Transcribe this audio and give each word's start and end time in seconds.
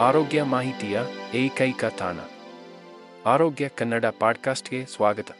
ಆರೋಗ್ಯ 0.00 0.42
ಮಾಹಿತಿಯ 0.42 1.00
ಏಕೈಕ 1.34 1.84
ತಾಣ. 1.84 2.16
ಆರೋಗ್ಯ 3.26 3.68
ಕನ್ನಡ 3.68 4.04
ಪಾಡ್ಕಾಸ್ಟ್ಗೆ 4.20 4.86
ಸ್ವಾಗತ. 4.86 5.30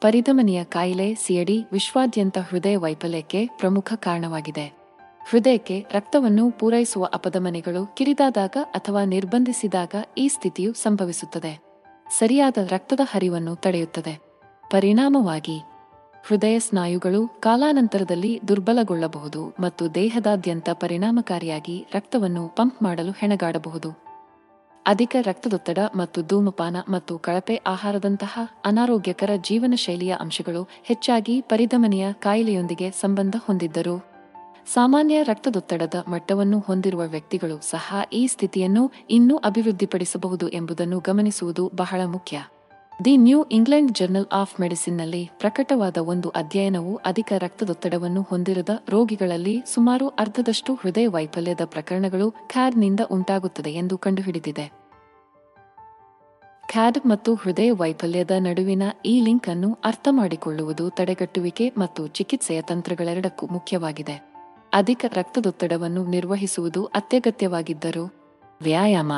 ಪರಿಧಮನಿಯ 0.00 0.64
ಕಾಯಿಲೆ, 0.64 1.14
ಸಿಯಡಿ 1.14 1.64
ವಿಶ್ವಾದ್ಯಂತ 1.72 2.38
ಹೃದಯ 2.38 2.76
ವೈಫಲ್ಯಕ್ಕೆ 2.76 3.46
ಪ್ರಮುಖ 3.46 3.92
ಕಾರಣವಾಗಿದೆ. 3.96 4.64
ಹೃದಯಕ್ಕೆ 5.30 5.86
ರಕ್ತವನ್ನು 5.92 6.50
ಪೂರೈಸುವ 6.50 7.04
ಅಪಧಮನಿಗಳು 7.14 7.94
ಕಿರಿದಾದಾಗ 7.94 8.56
ಅಥವಾ 8.64 9.04
ನಿರ್ಬಂಧಿಸಿದಾಗ 9.04 9.94
ಈ 10.18 10.28
ಸ್ಥಿತಿಯು 10.28 10.72
ಸಂಭವಿಸುತ್ತದೆ. 10.72 11.60
ಸರಿಯಾದ 12.18 12.56
ರಕ್ತದ 12.68 13.00
ಹರಿವನ್ನು 13.10 13.56
ತಡೆಯುತ್ತದೆ. 13.56 14.20
ಪರಿಣಾಮವಾಗಿ 14.70 15.60
ಹೃದಯ 16.28 16.58
ಸ್ನಾಯುಗಳು 16.58 17.28
ಕಾಲಾನಂತರದಲ್ಲಿ 17.40 18.40
ದುರ್ಬಲಗೊಳ್ಳಬಹುದು 18.48 19.54
ಮತ್ತು 19.60 19.94
ದೇಹದಾದ್ಯಂತ 19.94 20.68
ಪರಿಣಾಮಕಾರಿಯಾಗಿ 20.72 21.86
ರಕ್ತವನ್ನು 21.94 22.48
ಪಂಪ್ 22.48 22.82
ಮಾಡಲು 22.82 23.12
ಹೆಣಗಾಡಬಹುದು. 23.12 23.90
ಅಧಿಕ 24.86 25.16
ರಕ್ತದೊತ್ತಡ 25.20 25.78
ಮತ್ತು 25.96 26.22
ಧೂಮಪಾನ 26.22 26.76
ಮತ್ತು 26.88 27.18
ಕಳಪೆ 27.18 27.56
ಆಹಾರದಂತಹ 27.56 28.38
ಅನಾರೋಗ್ಯಕರ 28.64 29.30
ಜೀವನ 29.36 29.74
ಶೈಲಿಯ 29.76 30.16
ಅಂಶಗಳು 30.20 30.68
ಹೆಚ್ಚಾಗಿ 30.84 31.40
ಪರಿಧಮನಿಯ 31.40 32.12
ಕಾಯಿಲೆಯೊಂದಿಗೆ 32.12 32.90
ಸಂಬಂಧ 32.90 33.36
ಹೊಂದಿದ್ದರು. 33.38 34.06
ಸಾಮಾನ್ಯ 34.74 35.22
ರಕ್ತದೊತ್ತಡದ 35.22 35.94
ಮಟ್ಟವನ್ನು 36.08 36.58
ಹೊಂದಿರುವ 36.58 37.06
ವ್ಯಕ್ತಿಗಳು 37.06 37.70
ಸಹ 37.70 37.94
ಈ 38.12 38.26
ಸ್ಥಿತಿಯನ್ನು 38.26 38.92
ಇನ್ನೂ 39.10 39.36
ಅಭಿವೃದ್ಧಿಪಡಿಸಬಹುದು 39.36 40.48
ಎಂಬುದನ್ನು 40.48 41.00
ಗಮನಿಸುವುದು 41.00 41.70
ಬಹಳ 41.74 42.00
ಮುಖ್ಯ. 42.04 42.44
The 43.04 43.16
new 43.16 43.42
England 43.44 43.92
journal 43.92 44.26
of 44.32 44.60
ಮೆಡಿಸಿನ್ನಲ್ಲಿ 44.60 45.30
ಪ್ರಕಟವಾದ 45.38 45.96
ಒಂದು 45.96 46.28
ಅಧ್ಯಯನವು 46.28 46.96
ಅಧಿಕ 46.96 47.32
ರಕ್ತದೊತ್ತಡವನ್ನು 47.38 48.22
ಹೊಂದಿರದ 48.22 48.68
ರೋಗಿಗಳಲ್ಲಿ 48.88 49.62
ಸುಮಾರು 49.66 50.08
ಅರ್ಧದಷ್ಟು 50.08 50.74
ಹೃದಯ 50.74 51.06
ವೈಫಲ್ಯದ 51.06 51.60
ಪ್ರಕರಣಗಳು 51.64 52.30
ಖ್ಯಾಡ್ನಿಂದ 52.30 53.00
ಉಂಟಾಗುತ್ತದೆ 53.10 53.70
ಎಂದು 53.70 53.98
ಕಂಡುಹಿಡಿದಿದೆ. 53.98 54.66
ಖ್ಯಾಡ್ 56.68 57.06
ಮತ್ತು 57.06 57.34
ಹೃದಯ 57.34 57.70
ವೈಫಲ್ಯದ 57.70 58.30
ನಡುವಿನ 58.38 58.82
ಈ 59.06 59.20
ಲಿಂಕ್ 59.20 59.48
ಅನ್ನು 59.48 59.78
ಅರ್ಥಮಾಡಿಕೊಳ್ಳುವುದು 59.84 60.90
ತಡೆಗಟ್ಟುವಿಕೆ 60.90 61.72
ಮತ್ತು 61.78 62.06
ಚಿಕಿತ್ಸೆಯ 62.06 62.62
ತಂತ್ರಗಳೆರಡಕ್ಕೂ 62.62 63.46
ಮುಖ್ಯವಾಗಿದೆ. 63.46 64.16
ಅಧಿಕ 64.72 65.04
ರಕ್ತದೊತ್ತಡವನ್ನು 65.14 66.06
ನಿರ್ವಹಿಸುವುದು 66.06 66.84
ಅತ್ಯಗತ್ಯವಾಗಿದ್ದರೂ 66.84 68.06
ವ್ಯಾಯಾಮ 68.62 69.12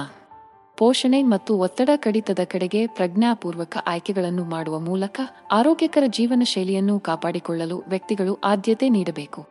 ಪೋಷಣೆ 0.80 1.22
ಮತ್ತು 1.22 1.58
ಒತ್ತಡ 1.58 1.90
ಕಡಿತದ 1.96 2.38
ಕಡೆಗೆ 2.44 2.86
ಪ್ರಜ್ಞಾಪೂರ್ವಕ 2.86 3.76
ಆಯ್ಕೆಗಳನ್ನು 3.86 4.44
ಮಾಡುವ 4.44 4.78
ಮೂಲಕ 4.78 5.20
ಆರೋಗ್ಯಕರ 5.52 6.02
ಜೀವನ 6.06 6.42
ಶೈಲಿಯನ್ನು 6.44 7.00
ಕಾಪಾಡಿಕೊಳ್ಳಲು 7.00 7.82
ವ್ಯಕ್ತಿಗಳು 7.88 8.38
ಆದ್ಯತೆ 8.44 8.88
ನೀಡಬೇಕು. 8.88 9.46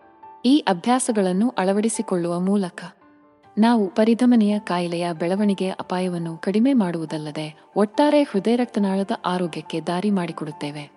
ಈ 0.45 0.65
ಅಭ್ಯಾಸಗಳನ್ನು 0.67 1.49
ಅಳವಡಿಸಿಕೊಳ್ಳುವ 1.57 2.39
ಮೂಲಕ 2.39 2.83
ನಾವು 3.57 3.87
ಪರಿಧಮನಿಯ 3.87 4.59
ಕಾಯಿಲೆಯ 4.59 5.13
ಬೆಳವಣಿಗೆ 5.13 5.69
ಅಪಾಯವನ್ನು 5.69 6.37
ಕಡಿಮೆ 6.37 6.73
ಮಾಡುವುದಲ್ಲದೆ 6.73 7.61
ಒಟ್ಟಾರೆ 7.75 8.23
ಹೃದಯ 8.23 8.55
ರಕ್ತನಾಳದ 8.55 9.11
ಆರೋಗ್ಯಕ್ಕೆ 9.25 9.81
ದಾರಿ 9.81 10.11
ಮಾಡಿಕೊಡುತ್ತೇವೆ. 10.11 10.91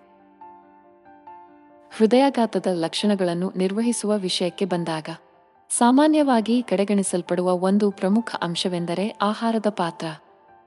ಹೃದಯಾಘಾತದ 1.97 2.67
ಲಕ್ಷಣಗಳನ್ನು 2.73 3.53
ನಿರ್ವಹಿಸುವ 3.55 4.17
ವಿಷಯಕ್ಕೆ 4.17 4.65
ಬಂದಾಗ 4.65 5.09
ಸಾಮಾನ್ಯವಾಗಿ 5.69 6.61
ಕಡೆಗಣಿಸಲ್ಪಡುವ 6.61 7.51
ಒಂದು 7.53 7.91
ಪ್ರಮುಖ 7.91 8.35
ಅಂಶವೆಂದರೆ 8.41 9.17
ಆಹಾರದ 9.21 9.65
ಪಾತ್ರ. 9.69 10.05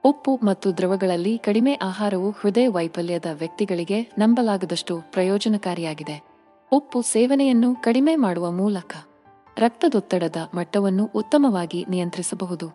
ಉಪ್ಪು 0.07 0.39
ಮತ್ತು 0.43 0.77
ದ್ರವಗಳಲ್ಲಿ 0.77 1.37
ಕಡಿಮೆ 1.37 1.73
ಆಹಾರವು 1.73 2.29
ಹೃದಯ 2.29 2.67
ವೈಫಲ್ಯದ 2.67 3.25
ವ್ಯಕ್ತಿಗಳಿಗೆ 3.33 4.01
ನಂಬಲಾಗದಷ್ಟು 4.17 5.01
ಪ್ರಯೋಜನಕಾರಿಯಾಗಿದೆ. 5.11 6.23
ಉಪ್ಪು 6.71 7.01
ಸೇವನೆಯನ್ನು 7.01 7.75
ಕಡಿಮೆ 7.75 8.15
ಮಾಡುವ 8.15 8.51
ಮೂಲಕ 8.51 8.95
ರಕ್ತದೊತ್ತಡದ 9.57 10.35
ಮಟ್ಟವನ್ನು 10.53 11.09
ಉತ್ತಮವಾಗಿ 11.15 11.85
ನಿಯಂತ್ರಿಸಬಹುದು. 11.89 12.67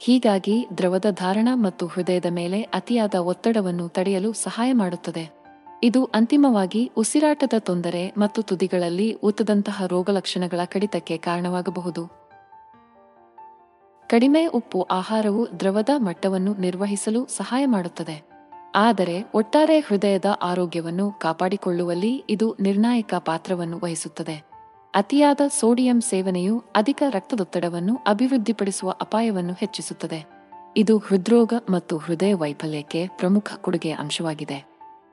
ಹೀಗಾಗಿ 0.00 0.66
ದ್ರವದ 0.78 1.04
ಧಾರಣ 1.10 1.48
ಮತ್ತು 1.54 1.86
ಹೃದಯದ 1.86 2.26
ಮೇಲೆ 2.30 2.62
ಅತಿಯಾದ 2.62 3.14
ಒತ್ತಡವನ್ನು 3.14 3.88
ತಡೆಯಲು 3.88 4.32
ಸಹಾಯ 4.32 4.72
ಮಾಡುತ್ತದೆ. 4.72 5.24
ಇದು 5.82 6.04
ಅಂತಿಮವಾಗಿ 6.04 6.92
ಉಸಿರಾಟದ 6.96 7.52
ತೊಂದರೆ 7.58 8.12
ಮತ್ತು 8.18 8.42
ತುದಿಗಳಲ್ಲಿ 8.42 9.14
ಊತದಂತಹ 9.14 9.86
ರೋಗಲಕ್ಷಣಗಳ 9.86 10.60
ಕಡಿತಕ್ಕೆ 10.64 11.16
ಕಾರಣವಾಗಬಹುದು. 11.16 12.23
ಕಡಿಮೆ 14.14 14.46
ಉಪ್ಪು 14.46 14.82
ಆಹಾರವು 14.82 15.60
ದ್ರವದ 15.60 15.88
ಮಟ್ಟವನ್ನು 15.96 16.54
ನಿರ್ವಹಿಸಲು 16.54 17.26
ಸಹಾಯ 17.26 17.66
ಮಾಡುತ್ತದೆ. 17.66 18.22
ಆದರೆ 18.74 19.24
ಒಟ್ಟಾರೆ 19.34 19.80
ಹೃದಯದ 19.80 20.24
ಆರೋಗ್ಯವನ್ನು 20.42 21.12
ಕಾಪಾಡಿಕೊಳ್ಳುವಲ್ಲಿ 21.12 22.24
ಇದು 22.28 22.56
ನಿರ್ಣಾಯಕ 22.60 23.14
ಪಾತ್ರವನ್ನು 23.18 23.80
ವಹಿಸುತ್ತದೆ. 23.84 24.44
ಅತಿಯಾದ 24.94 25.40
ಸೋಡಿಯಂ 25.60 26.00
ಸೇವನೆಯು 26.00 26.64
ಅಧಿಕ 26.74 27.02
ರಕ್ತದೊತ್ತಡವನ್ನು 27.10 28.00
ಅಭಿವೃದ್ಧಿಪಡಿಸುವ 28.06 28.90
ಅಪಾಯವನ್ನು 28.90 29.52
ಹೆಚ್ಚಿಸುತ್ತದೆ. 29.52 30.24
ಇದು 30.76 30.98
ಹೃದ್ರೋಗ 30.98 31.52
ಮತ್ತು 31.70 31.98
ಹೃದಯ 31.98 32.34
ವೈಫಲ್ಯಕ್ಕೆ 32.34 33.08
ಪ್ರಮುಖ 33.08 33.52
ಕೊಡುಗೆ 33.60 33.90
ಅಂಶವಾಗಿದೆ. 33.90 34.64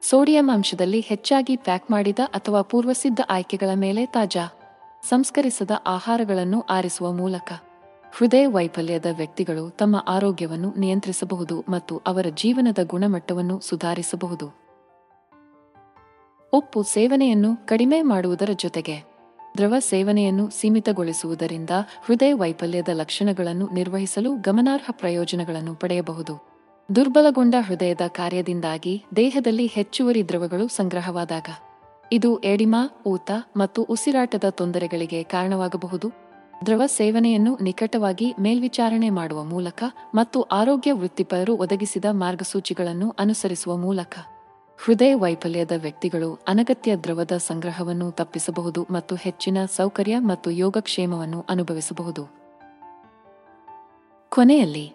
ಸೋಡಿಯಂ 0.02 0.50
ಅಂಶದಲ್ಲಿ 0.54 1.00
ಹೆಚ್ಚಾಗಿ 1.00 1.56
ಪ್ಯಾಕ್ 1.56 1.92
ಮಾಡಿದ 1.92 2.20
ಅಥವಾ 2.20 2.62
ಪೂರ್ವಸಿದ್ಧ 2.62 3.20
ಆಯ್ಕೆಗಳ 3.30 3.70
ಮೇಲೆ 3.76 4.06
ತಾಜಾ, 4.06 4.48
ಸಂಸ್ಕರಿಸದ 5.10 5.72
ಆಹಾರಗಳನ್ನು 5.88 6.62
ಆರಿಸುವ 6.62 7.12
ಮೂಲಕ 7.12 7.54
ಹೃದಯ 8.14 8.48
ವೈಫಲ್ಯದ 8.48 9.06
ವ್ಯಕ್ತಿಗಳು 9.18 9.70
ತಮ್ಮ 9.70 10.06
ಆರೋಗ್ಯವನ್ನು 10.08 10.74
ನಿಯಂತ್ರಿಸಬಹುದು 10.78 11.66
ಮತ್ತು 11.70 11.98
ಅವರ 11.98 12.26
ಜೀವನದ 12.36 12.80
ಗುಣಮಟ್ಟವನ್ನು 12.84 13.60
ಸುಧಾರಿಸಬಹುದು. 13.60 14.48
ಉಪ್ಪು 16.54 16.84
ಸೇವನೆಯನ್ನು 16.84 17.68
ಕಡಿಮೆ 17.68 18.02
ಮಾಡುವುದರ 18.02 18.50
ಜೊತೆಗೆ, 18.56 19.04
ದ್ರವ 19.58 19.74
ಸೇವನೆಯನ್ನು 19.80 20.50
ಸೀಮಿತಗೊಳಿಸುವುದರಿಂದ 20.50 21.70
ಹೃದಯ 22.06 22.34
ವೈಫಲ್ಯದ 22.34 22.90
ಲಕ್ಷಣಗಳನ್ನು 22.94 23.70
ನಿರ್ವಹಿಸಲು 23.74 24.36
ಗಮನಾರ್ಹ 24.36 24.90
ಪ್ರಯೋಜನಗಳನ್ನು 24.92 25.76
ಪಡೆಯಬಹುದು. 25.76 26.36
ದುರ್ಬಲಗೊಂಡ 26.96 27.56
ಹೃದಯದ 27.60 28.02
ಕಾರ್ಯದಿಂದಾಗಿ 28.08 29.06
ದೇಹದಲ್ಲಿ 29.16 29.66
ಹೆಚ್ಚುವರಿ 29.66 30.28
ದ್ರವಗಳು 30.28 30.68
ಸಂಗ್ರಹವಾದಾಗ, 30.68 31.50
ಇದು 32.12 32.38
ಎಡಿಮಾ, 32.38 33.02
ಊತ 33.06 33.32
ಮತ್ತು 33.58 33.84
ಉಸಿರಾಟದ 33.84 34.44
ತೊಂದರೆಗಳಿಗೆ 34.50 35.24
ಕಾರಣವಾಗಬಹುದು. 35.24 36.31
ದ್ರವ 36.66 36.82
ಸೇವನೆಯನ್ನು 36.86 37.58
ನಿಕಟವಾಗಿ 37.62 38.36
ಮೇಲ್ವಿಚಾರಣೆ 38.40 39.10
ಮಾಡುವ 39.10 39.44
ಮೂಲಕ 39.44 39.84
ಮತ್ತು 40.16 40.42
ಆರೋಗ್ಯ 40.42 40.92
ವೃತ್ತಿಪರರು 40.92 41.58
ಒದಗಿಸಿದ 41.58 42.06
ಮಾರ್ಗಸೂಚಿಗಳನ್ನು 42.12 43.16
ಅನುಸರಿಸುವ 43.20 43.78
ಮೂಲಕ. 43.78 44.18
ಹೃದಯ 44.84 45.14
ವೈಫಲ್ಯದ 45.14 45.72
ವ್ಯಕ್ತಿಗಳು 45.76 46.40
ಅನಗತ್ಯ 46.48 46.96
ದ್ರವದ 46.96 47.32
ಸಂಗ್ರಹವನ್ನು 47.38 48.12
ತಪ್ಪಿಸಬಹುದು 48.12 48.88
ಮತ್ತು 48.92 49.16
ಹೆಚ್ಚಿನ 49.16 49.58
ಸೌಕರ್ಯ 49.66 50.20
ಮತ್ತು 50.20 50.52
ಯೋಗಕ್ಷೇಮವನ್ನು 50.52 51.46
ಅನುಭವಿಸಬಹುದು. 51.50 52.24
ಕೊನೆಯಲ್ಲಿ 54.30 54.94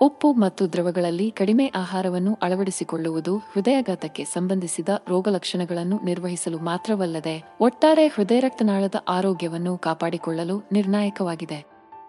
ಉಪ್ಪು 0.00 0.32
ಮತ್ತು 0.32 0.72
ದ್ರವಗಳಲ್ಲಿ 0.72 1.30
ಕಡಿಮೆ 1.30 1.72
ಆಹಾರವನ್ನು 1.74 2.38
ಅಳವಡಿಸಿಕೊಳ್ಳುವುದು 2.42 3.36
ಹೃದಯಾಘಾತಕ್ಕೆ 3.36 4.24
ಸಂಬಂಧಿಸಿದ 4.24 4.88
ರೋಗಲಕ್ಷಣಗಳನ್ನು 5.08 6.00
ನಿರ್ವಹಿಸಲು 6.04 6.58
ಮಾತ್ರವಲ್ಲದೆ 6.58 7.44
ಒಟ್ಟಾರೆ 7.60 8.06
ಹೃದಯ 8.06 8.40
ರಕ್ತನಾಳದ 8.40 8.94
ಆರೋಗ್ಯವನ್ನು 9.08 9.78
ಕಾಪಾಡಿಕೊಳ್ಳಲು 9.78 10.62
ನಿರ್ಣಾಯಕವಾಗಿದೆ. 10.72 11.66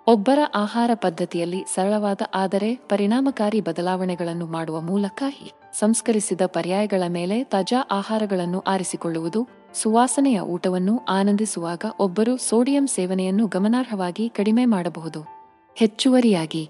ಒಬ್ಬರ 0.08 0.40
ಆಹಾರ 0.56 0.92
ಪದ್ಧತಿಯಲ್ಲಿ 0.94 1.66
ಸರಳವಾದ 1.76 2.22
ಆದರೆ 2.34 2.76
ಪರಿಣಾಮಕಾರಿ 2.76 3.62
ಬದಲಾವಣೆಗಳನ್ನು 3.62 4.46
ಮಾಡುವ 4.46 4.82
ಮೂಲಕ 4.82 5.24
ಸಂಸ್ಕರಿಸಿದ 5.74 6.42
ಪರ್ಯಾಯಗಳ 6.46 7.04
ಮೇಲೆ 7.08 7.44
ತಾಜಾ 7.44 7.88
ಆಹಾರಗಳನ್ನು 7.92 8.60
ಆರಿಸಿಕೊಳ್ಳುವುದು, 8.60 9.48
ಸುವಾಸನೆಯ 9.74 10.40
ಊಟವನ್ನು 10.40 11.06
ಆನಂದಿಸುವಾಗ 11.06 11.86
ಒಬ್ಬರು 12.00 12.38
ಸೋಡಿಯಂ 12.38 12.88
ಸೇವನೆಯನ್ನು 12.88 13.48
ಗಮನಾರ್ಹವಾಗಿ 13.48 14.30
ಕಡಿಮೆ 14.30 14.66
ಮಾಡಬಹುದು. 14.66 15.22
ಹೆಚ್ಚುವರಿಯಾಗಿ 15.78 16.70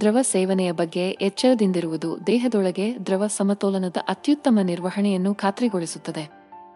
ದ್ರವ 0.00 0.18
ಸೇವನೆಯ 0.22 0.72
ಬಗ್ಗೆ 0.72 1.10
ಎಚ್ಚರದಿಂದಿರುವುದು 1.10 2.26
ದೇಹದೊಳಗೆ 2.26 3.06
ದ್ರವ 3.06 3.26
ಸಮತೋಲನದ 3.26 3.96
ಅತ್ಯುತ್ತಮ 4.08 4.58
ನಿರ್ವಹಣೆಯನ್ನು 4.62 5.34
ಖಾತ್ರಿಗೊಳಿಸುತ್ತದೆ. 5.34 6.30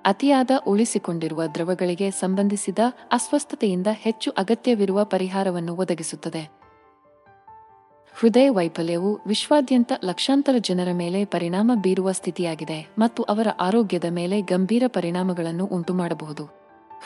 ಅತಿಯಾದ 0.04 0.50
ಉಳಿಸಿಕೊಂಡಿರುವ 0.66 1.46
ದ್ರವಗಳಿಗೆ 1.46 2.10
ಸಂಬಂಧಿಸಿದ 2.10 2.78
ಅಸ್ವಸ್ಥತೆಯಿಂದ 3.12 3.86
ಹೆಚ್ಚು 3.90 4.30
ಅಗತ್ಯವಿರುವ 4.30 5.04
ಪರಿಹಾರವನ್ನು 5.04 5.76
ಒದಗಿಸುತ್ತದೆ. 5.76 6.50
ಹೃದಯ 8.20 8.48
ವೈಫಲ್ಯವು 8.48 9.20
ವಿಶ್ವಾದ್ಯಂತ 9.26 9.92
ಲಕ್ಷಾಂತರ 10.04 10.54
ಜನರ 10.60 10.88
ಮೇಲೆ 10.92 11.24
ಪರಿಣಾಮ 11.24 11.72
ಬೀರುವ 11.82 12.12
ಸ್ಥಿತಿಯಾಗಿದೆ 12.12 12.88
ಮತ್ತು 12.98 13.22
ಅವರ 13.22 13.46
ಆರೋಗ್ಯದ 13.60 14.04
ಮೇಲೆ 14.04 14.40
ಗಂಭೀರ 14.40 14.82
ಪರಿಣಾಮಗಳನ್ನು 14.86 15.64
ಉಂಟುಮಾಡಬಹುದು. 15.64 16.44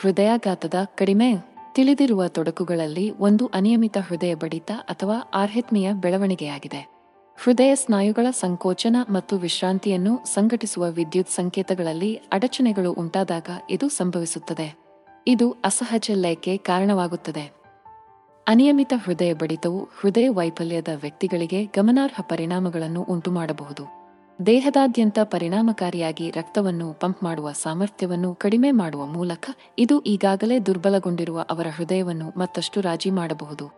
ಹೃದಯಾಘಾತದ 0.01 0.73
ಕಡಿಮೆ 0.95 1.52
ತಿಳಿದಿರುವ 1.73 2.27
ತೊಡಕುಗಳಲ್ಲಿ 2.27 3.11
ಒಂದು 3.11 3.51
ಅನಿಯಮಿತ 3.53 3.97
ಹೃದಯ 3.97 4.35
ಬಡಿತ 4.35 4.71
ಅಥವಾ 4.79 5.15
ಆರ್ಹೆತ್ಮಿಯ 5.33 5.93
ಬೆಳವಣಿಗೆಯಾಗಿದೆ. 5.93 6.93
ಹೃದಯ 7.43 7.75
ಸ್ನಾಯುಗಳ 7.75 8.31
ಸಂಕೋಚನ 8.31 8.95
ಮತ್ತು 9.09 9.37
ವಿಶ್ರಾಂತಿಯನ್ನು 9.37 10.25
ಸಂಘಟಿಸುವ 10.25 10.91
ವಿದ್ಯುತ್ 10.91 11.29
ಸಂಕೇತಗಳಲ್ಲಿ 11.29 12.15
ಅಡಚಣೆಗಳು 12.15 12.91
ಉಂಟಾದಾಗ 12.91 13.49
ಇದು 13.69 13.89
ಸಂಭವಿಸುತ್ತದೆ. 13.89 14.75
ಇದು 15.27 15.51
ಅಸಹಜ 15.51 16.11
ಲಯಕ್ಕೆ 16.13 16.57
ಕಾರಣವಾಗುತ್ತದೆ. 16.57 17.53
ಅನಿಯಮಿತ 18.47 18.93
ಹೃದಯ 19.03 19.33
ಬಡಿತವು 19.33 19.89
ಹೃದಯ 19.99 20.29
ವೈಫಲ್ಯದ 20.29 20.87
ವ್ಯಕ್ತಿಗಳಿಗೆ 21.01 21.65
ಗಮನಾರ್ಹ 21.65 22.21
ಪರಿಣಾಮಗಳನ್ನು 22.21 23.01
ಉಂಟುಮಾಡಬಹುದು. 23.03 24.02
ದೇಹದಾದ್ಯಂತ 24.45 25.19
ಪರಿಣಾಮಕಾರಿಯಾಗಿ 25.23 26.29
ರಕ್ತವನ್ನು 26.29 26.93
ಪಂಪ್ 26.93 27.23
ಮಾಡುವ 27.23 27.51
ಸಾಮರ್ಥ್ಯವನ್ನು 27.51 28.35
ಕಡಿಮೆ 28.35 28.71
ಮಾಡುವ 28.71 29.05
ಮೂಲಕ 29.05 29.49
ಇದು 29.77 30.01
ಈಗಾಗಲೇ 30.01 30.59
ದುರ್ಬಲಗೊಂಡಿರುವ 30.59 31.45
ಅವರ 31.49 31.67
ಹೃದಯವನ್ನು 31.75 32.39
ಮತ್ತಷ್ಟು 32.39 32.81
ರಾಜಿ 32.81 33.09
ಮಾಡಬಹುದು. 33.09 33.69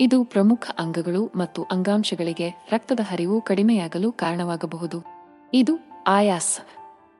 ಇದು 0.00 0.24
ಪ್ರಮುಖ 0.24 0.70
ಅಂಗಗಳು 0.78 1.32
ಮತ್ತು 1.36 1.62
ಅಂಗಾಂಶಗಳಿಗೆ 1.62 2.48
ರಕ್ತದ 2.48 3.00
ಹರಿವು 3.02 3.40
ಕಡಿಮೆಯಾಗಲು 3.40 4.12
ಕಾರಣವಾಗಬಹುದು. 4.12 5.04
ಇದು 5.54 5.72
ಆಯಾಸ. 6.06 6.60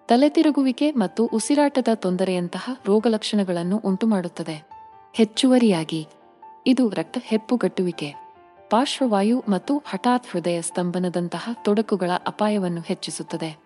ತಲೆತಿರುಗುವಿಕೆ 0.09 0.91
ಮತ್ತು 0.91 1.27
ಉಸಿರಾಟದ 1.27 1.89
ತೊಂದರೆಯಂತಹ 1.95 2.77
ರೋಗಲಕ್ಷಣಗಳನ್ನು 2.87 3.77
ಉಂಟುಮಾಡುತ್ತದೆ. 3.77 4.69
ಹೆಚ್ಚುವರಿಯಾಗಿ. 5.15 6.07
ಇದು 6.67 6.89
ರಕ್ತ 6.89 7.19
ಹೆಪ್ಪುಗಟ್ಟುವಿಕೆ. 7.21 8.15
ಪಾರ್ಶ್ವವಾಯು 8.71 9.45
ಮತ್ತು 9.49 9.83
ಹಠಾತ್ 9.87 10.27
ಹೃದಯ 10.31 10.63
ಸ್ತಂಭನದಂತಹ 10.63 11.49
ತೊಡಕುಗಳ 11.65 12.11
ಅಪಾಯವನ್ನು 12.27 12.81
ಹೆಚ್ಚಿಸುತ್ತದೆ. 12.81 13.59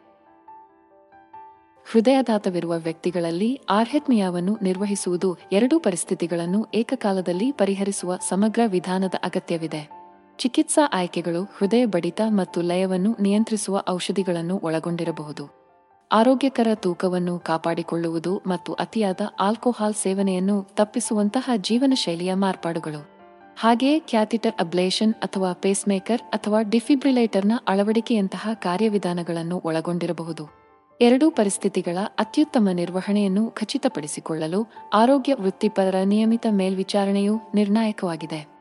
ಹೃದಯಾಘಾತವಿರುವ 1.92 2.78
ವ್ಯಕ್ತಿಗಳಲ್ಲಿ 2.78 3.60
ಆರ್ಹೆತ್ಮಿಯಾವನ್ನು 3.70 4.58
ನಿರ್ವಹಿಸುವುದು 4.62 5.36
ಎರಡೂ 5.52 5.78
ಪರಿಸ್ಥಿತಿಗಳನ್ನು 5.78 6.66
ಏಕಕಾಲದಲ್ಲಿ 6.74 7.52
ಪರಿಹರಿಸುವ 7.52 8.16
ಸಮಗ್ರ 8.16 8.60
ವಿಧಾನದ 8.66 9.14
ಅಗತ್ಯವಿದೆ. 9.22 9.88
ಚಿಕಿತ್ಸಾ 10.38 10.90
ಆಯ್ಕೆಗಳು 10.92 11.42
ಹೃದಯ 11.42 11.84
ಬಡಿತ 11.84 12.20
ಮತ್ತು 12.28 12.60
ಲಯವನ್ನು 12.60 13.16
ನಿಯಂತ್ರಿಸುವ 13.20 13.82
ಔಷಧಿಗಳನ್ನು 13.88 14.60
ಒಳಗೊಂಡಿರಬಹುದು. 14.62 15.50
ಆರೋಗ್ಯಕರ 16.12 16.66
ತೂಕವನ್ನು 16.74 17.38
ಕಾಪಾಡಿಕೊಳ್ಳುವುದು 17.38 18.42
ಮತ್ತು 18.46 18.72
ಅತಿಯಾದ 18.72 19.20
ಆಲ್ಕೋಹಾಲ್ 19.40 19.94
ಸೇವನೆಯನ್ನು 19.94 20.62
ತಪ್ಪಿಸುವಂತಹ 20.62 21.50
ಜೀವನಶೈಲಿಯ 21.56 22.34
ಮಾರ್ಪಾಡುಗಳು. 22.34 23.13
ಹಾಗೆಯೇ 23.56 23.98
ಕ್ಯಾಥಿಟರ್ 23.98 24.54
ಅಬ್ಲೇಷನ್ 24.60 25.14
ಅಥವಾ 25.14 25.52
ಪೇಸ್ಮೇಕರ್ 25.52 26.22
ಅಥವಾ 26.22 26.62
ಡಿಫಿಬ್ರಿಲೇಟರ್ನ 26.62 27.52
ಅಳವಡಿಕೆಯಂತಹ 27.68 28.48
ಕಾರ್ಯವಿಧಾನಗಳನ್ನು 28.54 29.62
ಒಳಗೊಂಡಿರಬಹುದು. 29.64 30.64
ಎರಡೂ 31.00 31.30
ಪರಿಸ್ಥಿತಿಗಳ 31.30 31.98
ಅತ್ಯುತ್ತಮ 32.18 32.68
ನಿರ್ವಹಣೆಯನ್ನು 32.72 33.50
ಖಚಿತಪಡಿಸಿಕೊಳ್ಳಲು 33.50 34.66
ಆರೋಗ್ಯ 34.92 35.34
ವೃತ್ತಿಪರರ 35.34 35.94
ನಿಯಮಿತ 36.04 36.46
ಮೇಲ್ವಿಚಾರಣೆಯು 36.50 37.40
ನಿರ್ಣಾಯಕವಾಗಿದೆ. 37.54 38.54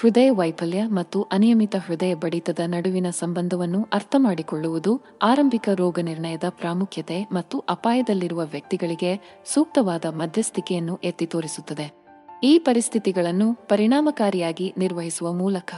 ಹೃದಯ 0.00 0.30
ವೈಫಲ್ಯ 0.30 0.84
ಮತ್ತು 0.84 1.22
ಅನಿಯಮಿತ 1.22 1.76
ಹೃದಯ 1.76 2.14
ಬಡಿತದ 2.14 2.58
ನಡುವಿನ 2.66 3.10
ಸಂಬಂಧವನ್ನು 3.10 3.88
ಅರ್ಥಮಾಡಿಕೊಳ್ಳುವುದು 3.92 5.02
ಆರಂಭಿಕ 5.22 5.68
ರೋಗ 5.74 6.00
ನಿರ್ಣಯದ 6.00 6.44
ಪ್ರಾಮುಖ್ಯತೆ 6.48 7.28
ಮತ್ತು 7.32 7.58
ಅಪಾಯದಲ್ಲಿರುವ 7.58 8.44
ವ್ಯಕ್ತಿಗಳಿಗೆ 8.44 9.42
ಸೂಕ್ತವಾದ 9.44 10.04
ಮಧ್ಯಸ್ಥಿಕೆಯನ್ನು 10.04 10.96
ಎತ್ತಿ 11.04 11.26
ತೋರಿಸುತ್ತದೆ. 11.26 12.05
ಈ 12.42 12.58
ಪರಿಸ್ಥಿತಿಗಳನ್ನು 12.58 13.54
ಪರಿಣಾಮಕಾರಿಯಾಗಿ 13.54 14.74
ನಿರ್ವಹಿಸುವ 14.78 15.32
ಮೂಲಕ 15.32 15.74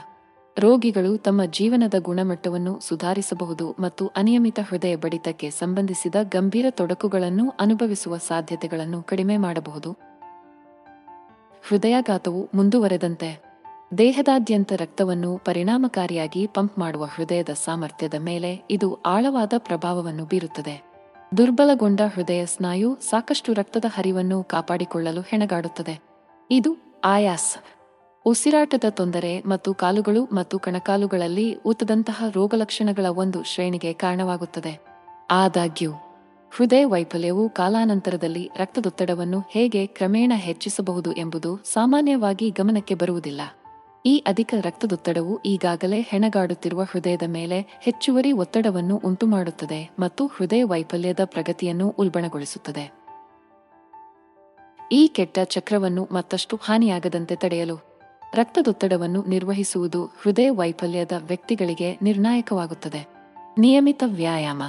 ರೋಗಿಗಳು 0.59 1.19
ತಮ್ಮ 1.19 1.45
ಜೀವನದ 1.45 1.95
ಗುಣಮಟ್ಟವನ್ನು 1.99 2.81
ಸುಧಾರಿಸಬಹುದು 2.81 3.77
ಮತ್ತು 3.79 4.07
ಅನಿಯಮಿತ 4.07 4.61
ಹೃದಯ 4.69 4.97
ಬಡಿತಕ್ಕೆ 4.97 5.51
ಸಂಬಂಧಿಸಿದ 5.51 6.15
ಗಂಭೀರ 6.23 6.67
ತೊಡಕುಗಳನ್ನು 6.71 7.53
ಅನುಭವಿಸುವ 7.61 8.17
ಸಾಧ್ಯತೆಗಳನ್ನು 8.17 9.03
ಕಡಿಮೆ 9.03 9.37
ಮಾಡಬಹುದು. 9.37 9.93
ಹೃದಯಾಘಾತವು 11.69 12.49
ಮುಂದುವರೆದಂತೆ 12.55 13.43
ದೇಹದಾದ್ಯಂತ 13.99 14.73
ರಕ್ತವನ್ನು 14.73 15.39
ಪರಿಣಾಮಕಾರಿಯಾಗಿ 15.39 16.47
ಪಂಪ್ 16.47 16.79
ಮಾಡುವ 16.79 17.05
ಹೃದಯದ 17.05 17.49
ಸಾಮರ್ಥ್ಯದ 17.65 18.15
ಮೇಲೆ 18.15 18.63
ಇದು 18.71 18.95
ಆಳವಾದ 18.95 19.53
ಪ್ರಭಾವವನ್ನು 19.59 20.25
ಬೀರುತ್ತದೆ. 20.25 20.83
ದುರ್ಬಲಗೊಂಡ 21.37 22.01
ಹೃದಯ 22.15 22.47
ಸ್ನಾಯು 22.47 22.99
ಸಾಕಷ್ಟು 23.11 23.53
ರಕ್ತದ 23.53 23.85
ಹರಿವನ್ನು 23.89 24.43
ಕಾಪಾಡಿಕೊಳ್ಳಲು 24.43 25.21
ಹೆಣಗಾಡುತ್ತದೆ. 25.21 26.09
ಇದು 26.51 27.01
ಆಯಾಸ. 27.05 27.57
ಉಸಿರಾಟದ 28.25 28.85
ತೊಂದರೆ 28.91 29.41
ಮತ್ತು 29.41 29.75
ಕಾಲುಗಳು 29.75 30.25
ಮತ್ತು 30.25 30.59
ಕಣಕಾಲುಗಳಲ್ಲಿ 30.59 31.57
ಊತದಂತಹ 31.57 32.25
ರೋಗಲಕ್ಷಣಗಳ 32.33 33.07
ಒಂದು 33.07 33.43
ಶ್ರೇಣಿಗೆ 33.43 33.93
ಕಾರಣವಾಗುತ್ತದೆ. 33.93 34.85
ಆದಾಗ್ಯೂ, 35.31 35.93
ಹೃದಯ 36.51 36.85
ವೈಫಲ್ಯವು 36.85 37.49
ಕಾಲಾನಂತರದಲ್ಲಿ 37.49 38.51
ರಕ್ತದೊತ್ತಡವನ್ನು 38.57 39.41
ಹೇಗೆ 39.51 39.87
ಕ್ರಮೇಣ 39.87 40.33
ಹೆಚ್ಚಿಸಬಹುದು 40.37 41.13
ಎಂಬುದು 41.13 41.57
ಸಾಮಾನ್ಯವಾಗಿ 41.65 42.51
ಗಮನಕ್ಕೆ 42.51 42.95
ಬರುವುದಿಲ್ಲ. 42.95 43.41
ಈ 44.07 44.25
ಅಧಿಕ 44.27 44.55
ರಕ್ತದೊತ್ತಡವು 44.61 45.43
ಈಗಾಗಲೇ 45.43 46.01
ಹೆಣಗಾಡುತ್ತಿರುವ 46.01 46.83
ಹೃದಯದ 46.83 47.23
ಮೇಲೆ 47.27 47.79
ಹೆಚ್ಚುವರಿ 47.83 48.33
ಒತ್ತಡವನ್ನು 48.33 48.97
ಉಂಟುಮಾಡುತ್ತದೆ 49.05 49.91
ಮತ್ತು 49.99 50.27
ಹೃದಯ 50.27 50.65
ವೈಫಲ್ಯದ 50.65 51.21
ಪ್ರಗತಿಯನ್ನು 51.25 51.95
ಉಲ್ಬಣಗೊಳಿಸುತ್ತದೆ. 51.99 52.98
ಈ 54.93 55.07
ಕೆಟ್ಟ 55.07 55.39
ಚಕ್ರವನ್ನು 55.45 56.09
ಮತ್ತಷ್ಟು 56.13 56.61
ಹಾನಿಯಾಗದಂತೆ 56.63 57.37
ತಡೆಯಲು 57.37 57.77
ರಕ್ತದೊತ್ತಡವನ್ನು 58.35 59.25
ನಿರ್ವಹಿಸುವುದು 59.29 60.05
ಹೃದಯ 60.05 60.51
ವೈಫಲ್ಯದ 60.51 61.13
ವ್ಯಕ್ತಿಗಳಿಗೆ 61.27 61.99
ನಿರ್ಣಾಯಕವಾಗುತ್ತದೆ. 62.03 63.07
ನಿಯಮಿತ 63.59 64.03
ವ್ಯಾಯಾಮ. 64.07 64.63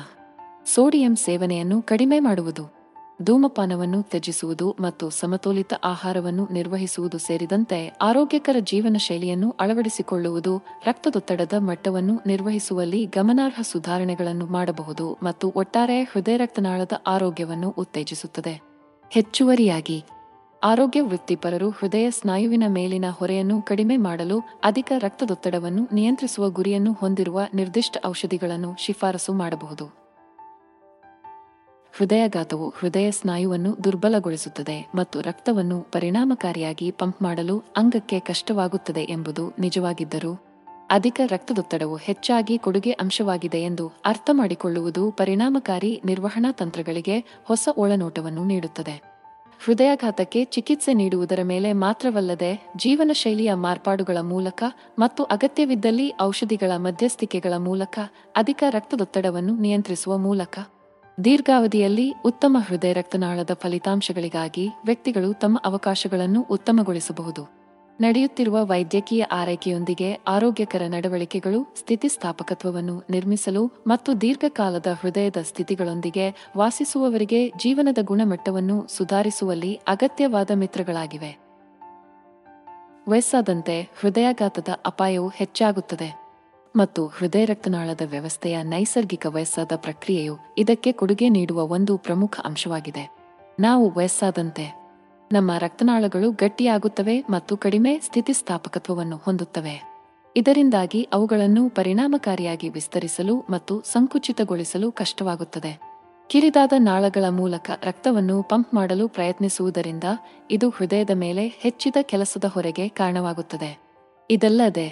ಸೋಡಿಯಂ 0.66 1.16
ಸೇವನೆಯನ್ನು 1.16 1.82
ಕಡಿಮೆ 1.82 2.20
ಮಾಡುವುದು. 2.20 2.80
ಧೂಮಪಾನವನ್ನು 3.22 4.02
ತ್ಯಜಿಸುವುದು 4.02 4.76
ಮತ್ತು 4.80 5.10
ಸಮತೋಲಿತ 5.10 5.74
ಆಹಾರವನ್ನು 5.84 6.48
ನಿರ್ವಹಿಸುವುದು 6.52 7.18
ಸೇರಿದಂತೆ 7.18 7.88
ಆರೋಗ್ಯಕರ 8.02 8.56
ಜೀವನ 8.60 8.96
ಶೈಲಿಯನ್ನು 9.00 9.56
ಅಳವಡಿಸಿಕೊಳ್ಳುವುದು 9.60 10.58
ರಕ್ತದೊತ್ತಡದ 10.58 11.54
ಮಟ್ಟವನ್ನು 11.58 12.22
ನಿರ್ವಹಿಸುವಲ್ಲಿ 12.28 13.06
ಗಮನಾರ್ಹ 13.06 13.62
ಸುಧಾರಣೆಗಳನ್ನು 13.62 14.46
ಮಾಡಬಹುದು 14.46 15.18
ಮತ್ತು 15.24 15.54
ಒಟ್ಟಾರೆ 15.56 16.04
ಹೃದಯ 16.04 16.38
ರಕ್ತನಾಳದ 16.38 16.92
ಆರೋಗ್ಯವನ್ನು 17.08 17.70
ಉತ್ತೇಜಿಸುತ್ತದೆ. 17.70 18.69
ಹೆಚ್ಚುವರಿಯಾಗಿ. 19.12 20.04
ಆರೋಗ್ಯ 20.64 21.02
ವೃತ್ತಿಪರರು 21.02 21.70
ಹೃದಯ 21.70 22.12
ಸ್ನಾಯುವಿನ 22.12 22.64
ಮೇಲಿನ 22.68 23.06
ಹೊರೆಯನ್ನು 23.12 23.62
ಕಡಿಮೆ 23.62 23.98
ಮಾಡಲು 23.98 24.40
ಅಧಿಕ 24.64 24.92
ರಕ್ತದೊತ್ತಡವನ್ನು 24.98 25.88
ನಿಯಂತ್ರಿಸುವ 25.94 26.50
ಗುರಿಯನ್ನು 26.50 26.94
ಹೊಂದಿರುವ 26.94 27.42
ನಿರ್ದಿಷ್ಟ 27.54 27.98
ಔಷಧಿಗಳನ್ನು 28.06 28.76
ಶಿಫಾರಸು 28.80 29.34
ಮಾಡಬಹುದು. 29.34 29.86
ಹೃದಯಾಘಾತವು 31.98 32.70
ಹೃದಯ 32.70 33.12
ಸ್ನಾಯುವನ್ನು 33.12 33.84
ದುರ್ಬಲಗೊಳಿಸುತ್ತದೆ 33.84 34.92
ಮತ್ತು 34.96 35.22
ರಕ್ತವನ್ನು 35.22 35.82
ಪರಿಣಾಮಕಾರಿಯಾಗಿ 35.82 36.92
ಪಂಪ್ 36.92 37.22
ಮಾಡಲು 37.22 37.64
ಅಂಗಕ್ಕೆ 37.78 38.20
ಕಷ್ಟವಾಗುತ್ತದೆ 38.20 39.02
ಎಂಬುದು 39.10 39.54
ನಿಜವಾಗಿದ್ದರೂ 39.60 40.49
ಅಧಿಕ 40.92 41.22
ರಕ್ತದೊತ್ತಡವು 41.26 41.96
ಹೆಚ್ಚಾಗಿ 41.96 42.58
ಕೊಡುಗೆ 42.58 42.92
ಅಂಶವಾಗಿದೆ 42.92 43.62
ಎಂದು 43.62 43.92
ಅರ್ಥ 44.06 44.30
ಮಾಡಿಕೊಳ್ಳುವುದು 44.34 45.12
ಪರಿಣಾಮಕಾರಿ 45.12 46.02
ನಿರ್ವಹಣಾ 46.06 46.52
ತಂತ್ರಗಳಿಗೆ 46.52 47.20
ಹೊಸ 47.44 47.70
ಒಳನೋಟವನ್ನು 47.78 48.44
ನೀಡುತ್ತದೆ. 48.44 49.10
ಹೃದಯಾಘಾತಕ್ಕೆ 49.66 50.46
ಚಿಕಿತ್ಸೆ 50.46 50.94
ನೀಡುವುದರ 50.94 51.40
ಮೇಲೆ 51.44 51.74
ಮಾತ್ರವಲ್ಲದೆ 51.74 52.72
ಜೀವನ 52.78 53.12
ಶೈಲಿಯ 53.14 53.54
ಮಾರ್ಪಾಡುಗಳ 53.54 54.18
ಮೂಲಕ 54.22 54.64
ಮತ್ತು 55.00 55.24
ಅಗತ್ಯವಿದ್ದಲ್ಲಿ 55.24 56.14
ಔಷಧಿಗಳ 56.22 56.72
ಮಧ್ಯಸ್ಥಿಕೆಗಳ 56.78 57.54
ಮೂಲಕ 57.58 58.00
ಅಧಿಕ 58.36 58.64
ರಕ್ತದೊತ್ತಡವನ್ನು 58.70 59.56
ನಿಯಂತ್ರಿಸುವ 59.56 60.18
ಮೂಲಕ 60.18 60.60
ದೀರ್ಘಾವಧಿಯಲ್ಲಿ 61.26 62.16
ಉತ್ತಮ 62.26 62.58
ಹೃದಯ 62.68 62.94
ರಕ್ತನಾಳದ 62.94 63.54
ಫಲಿತಾಂಶಗಳಿಗಾಗಿ 63.54 64.68
ವ್ಯಕ್ತಿಗಳು 64.86 65.34
ತಮ್ಮ 65.34 65.62
ಅವಕಾಶಗಳನ್ನು 65.66 66.42
ಉತ್ತಮಗೊಳಿಸಬಹುದು. 66.52 67.59
ನಡೆಯುತ್ತಿರುವ 68.00 68.66
ವೈದ್ಯಕೀಯ 68.66 69.24
ಆರೈಕೆಯೊಂದಿಗೆ 69.24 70.14
ಆರೋಗ್ಯಕರ 70.14 70.82
ನಡವಳಿಕೆಗಳು, 70.88 71.74
ಸ್ಥಿತಿಸ್ಥಾಪಕತ್ವವನ್ನು 71.80 73.04
ನಿರ್ಮಿಸಲು 73.10 73.72
ಮತ್ತು 73.88 74.22
ದೀರ್ಘಕಾಲದ 74.22 74.88
ಹೃದಯದ 75.00 75.38
ಸ್ಥಿತಿಗಳೊಂದಿಗೆ 75.42 76.50
ವಾಸಿಸುವವರಿಗೆ 76.58 77.50
ಜೀವನದ 77.50 77.98
ಗುಣಮಟ್ಟವನ್ನು 78.02 78.88
ಸುಧಾರಿಸುವಲ್ಲಿ 78.88 79.76
ಅಗತ್ಯವಾದ 79.76 80.52
ಮಿತ್ರಗಳಾಗಿವೆ. 80.52 81.40
ವಯಸ್ಸಾದಂತೆ 83.10 83.90
ಹೃದಯಾಘಾತದ 84.00 84.68
ಅಪಾಯವು 84.86 85.28
ಹೆಚ್ಚಾಗುತ್ತದೆ 85.28 86.20
ಮತ್ತು 86.76 87.08
ಹೃದಯ 87.08 87.46
ರಕ್ತನಾಳದ 87.46 88.02
ವ್ಯವಸ್ಥೆಯ 88.06 88.64
ನೈಸರ್ಗಿಕ 88.64 89.26
ವಯಸ್ಸಾದ 89.26 89.72
ಪ್ರಕ್ರಿಯೆಯು 89.76 90.38
ಇದಕ್ಕೆ 90.58 90.92
ಕೊಡುಗೆ 90.92 91.30
ನೀಡುವ 91.30 91.68
ಒಂದು 91.68 91.98
ಪ್ರಮುಖ 91.98 92.40
ಅಂಶವಾಗಿದೆ. 92.44 93.16
ನಾವು 93.60 93.92
ವಯಸ್ಸಾದಂತೆ 93.98 94.79
ನಮ್ಮ 95.32 95.52
ರಕ್ತನಾಳಗಳು 95.58 96.32
ಗಟ್ಟಿಯಾಗುತ್ತವೆ 96.32 97.26
ಮತ್ತು 97.30 97.58
ಕಡಿಮೆ 97.58 98.00
ಸ್ಥಿತಿಸ್ಥಾಪಕತ್ವವನ್ನು 98.00 99.18
ಹೊಂದುತ್ತವೆ. 99.18 100.04
ಇದರಿಂದಾಗಿ 100.36 101.10
ಅವುಗಳನ್ನು 101.14 101.70
ಪರಿಣಾಮಕಾರಿಯಾಗಿ 101.70 102.70
ವಿಸ್ತರಿಸಲು 102.70 103.46
ಮತ್ತು 103.50 103.82
ಸಂಕುಚಿತಗೊಳಿಸಲು 103.82 104.92
ಕಷ್ಟವಾಗುತ್ತದೆ. 104.92 105.80
ಕಿರಿದಾದ 106.28 106.74
ನಾಳಗಳ 106.78 107.30
ಮೂಲಕ 107.30 107.72
ರಕ್ತವನ್ನು 107.84 108.44
ಪಂಪ್ 108.44 108.74
ಮಾಡಲು 108.74 109.08
ಪ್ರಯತ್ನಿಸುವುದರಿಂದ 109.08 110.04
ಇದು 110.52 110.70
ಹೃದಯದ 110.70 111.10
ಮೇಲೆ 111.14 111.48
ಹೆಚ್ಚಿದ 111.48 111.96
ಕೆಲಸದ 112.02 112.44
ಹೊರೆಗೆ 112.46 112.88
ಕಾರಣವಾಗುತ್ತದೆ. 112.88 113.80
ಇದಲ್ಲದೆ, 114.30 114.88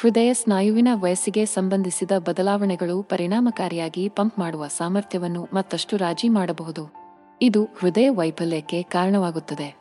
ಹೃದಯ 0.00 0.34
ಸ್ನಾಯುವಿನ 0.34 0.88
ವಯಸ್ಸಿಗೆ 0.94 1.46
ಸಂಬಂಧಿಸಿದ 1.46 2.10
ಬದಲಾವಣೆಗಳು 2.18 3.02
ಪರಿಣಾಮಕಾರಿಯಾಗಿ 3.02 4.08
ಪಂಪ್ 4.08 4.38
ಮಾಡುವ 4.38 4.66
ಸಾಮರ್ಥ್ಯವನ್ನು 4.68 5.48
ಮತ್ತಷ್ಟು 5.52 5.96
ರಾಜಿ 5.96 6.28
ಮಾಡಬಹುದು. 6.28 7.07
ಇದು 7.42 7.64
ಹೃದಯ 7.64 8.10
ವೈಫಲ್ಯಕ್ಕೆ 8.10 8.82
ಕಾರಣವಾಗುತ್ತದೆ. 8.82 9.78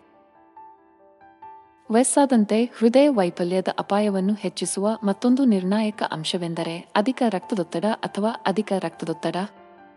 ವಯಸ್ಸಾದಂತೆ 1.91 2.63
ಹೃದಯ 2.63 3.09
ವೈಫಲ್ಯದ 3.09 3.67
ಅಪಾಯವನ್ನು 3.79 4.33
ಹೆಚ್ಚಿಸುವ 4.33 4.97
ಮತ್ತೊಂದು 5.03 5.45
ನಿರ್ಣಾಯಕ 5.45 6.03
ಅಂಶವೆಂದರೆ 6.11 6.91
ಅಧಿಕ 6.95 7.23
ರಕ್ತದೊತ್ತಡ 7.29 7.85
ಅಥವಾ 7.85 8.29
ಅಧಿಕ 8.45 8.73
ರಕ್ತದೊತ್ತಡ. 8.79 9.35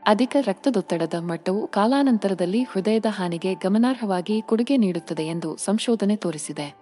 ಅಧಿಕ 0.07 0.37
ರಕ್ತದೊತ್ತಡದ 0.41 1.15
ಮಟ್ಟವು 1.15 1.67
ಕಾಲಾನಂತರದಲ್ಲಿ 1.67 2.63
ಹೃದಯದ 2.63 3.07
ಹಾನಿಗೆ 3.09 3.55
ಗಮನಾರ್ಹವಾಗಿ 3.55 4.43
ಕೊಡುಗೆ 4.43 4.77
ನೀಡುತ್ತದೆ 4.77 5.23
ಎಂದು 5.23 5.57
ಸಂಶೋಧನೆ 5.57 6.17
ತೋರಿಸಿದೆ. 6.17 6.75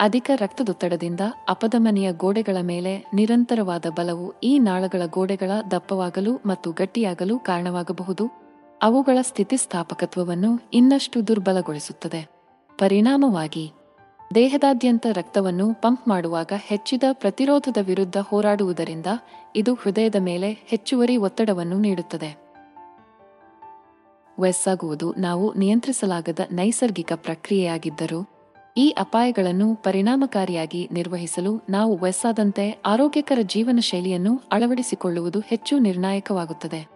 ಅಧಿಕ 0.00 0.30
ರಕ್ತದೊತ್ತಡದಿಂದ 0.36 1.20
ಅಪಧಮನಿಯ 1.48 2.12
ಗೋಡೆಗಳ 2.12 2.56
ಮೇಲೆ 2.60 3.10
ನಿರಂತರವಾದ 3.14 3.86
ಬಲವು 3.96 4.34
ಈ 4.42 4.58
ನಾಳಗಳ 4.58 5.02
ಗೋಡೆಗಳ 5.06 5.50
ದಪ್ಪವಾಗಲು 5.70 6.40
ಮತ್ತು 6.46 6.72
ಗಟ್ಟಿಯಾಗಲು 6.72 7.38
ಕಾರಣವಾಗಬಹುದು. 7.38 8.43
ಅವುಗಳ 8.84 9.18
ಸ್ಥಿತಿಸ್ಥಾಪಕತ್ವವನ್ನು 9.20 10.60
ಇನ್ನಷ್ಟು 10.72 11.26
ದುರ್ಬಲಗೊಳಿಸುತ್ತದೆ. 11.26 12.28
ಪರಿಣಾಮವಾಗಿ, 12.78 13.72
ದೇಹದಾದ್ಯಂತ 14.34 15.06
ರಕ್ತವನ್ನು 15.12 15.74
ಪಂಪ್ 15.74 16.08
ಮಾಡುವಾಗ 16.08 16.52
ಹೆಚ್ಚಿದ 16.56 17.02
ಪ್ರತಿರೋಧದ 17.12 17.76
ವಿರುದ್ಧ 17.80 18.16
ಹೋರಾಡುವುದರಿಂದ 18.16 19.06
ಇದು 19.56 19.74
ಹೃದಯದ 19.74 20.14
ಮೇಲೆ 20.18 20.58
ಹೆಚ್ಚುವರಿ 20.66 21.16
ಒತ್ತಡವನ್ನು 21.16 21.78
ನೀಡುತ್ತದೆ. 21.78 22.36
ವಯಸ್ಸಾಗುವುದು 24.40 25.14
ನಾವು 25.18 25.54
ನಿಯಂತ್ರಿಸಲಾಗದ 25.54 26.38
ನೈಸರ್ಗಿಕ 26.52 27.12
ಪ್ರಕ್ರಿಯೆಯಾಗಿದ್ದರೂ, 27.14 28.26
ಈ 28.76 28.90
ಅಪಾಯಗಳನ್ನು 28.90 29.74
ಪರಿಣಾಮಕಾರಿಯಾಗಿ 29.74 30.88
ನಿರ್ವಹಿಸಲು 30.92 31.60
ನಾವು 31.70 31.98
ವಯಸ್ಸಾದಂತೆ 31.98 32.82
ಆರೋಗ್ಯಕರ 32.86 33.38
ಜೀವನ 33.42 33.78
ಶೈಲಿಯನ್ನು 33.80 34.40
ಅಳವಡಿಸಿಕೊಳ್ಳುವುದು 34.52 35.40
ಹೆಚ್ಚು 35.40 35.78
ನಿರ್ಣಾಯಕವಾಗುತ್ತದೆ. 35.78 36.93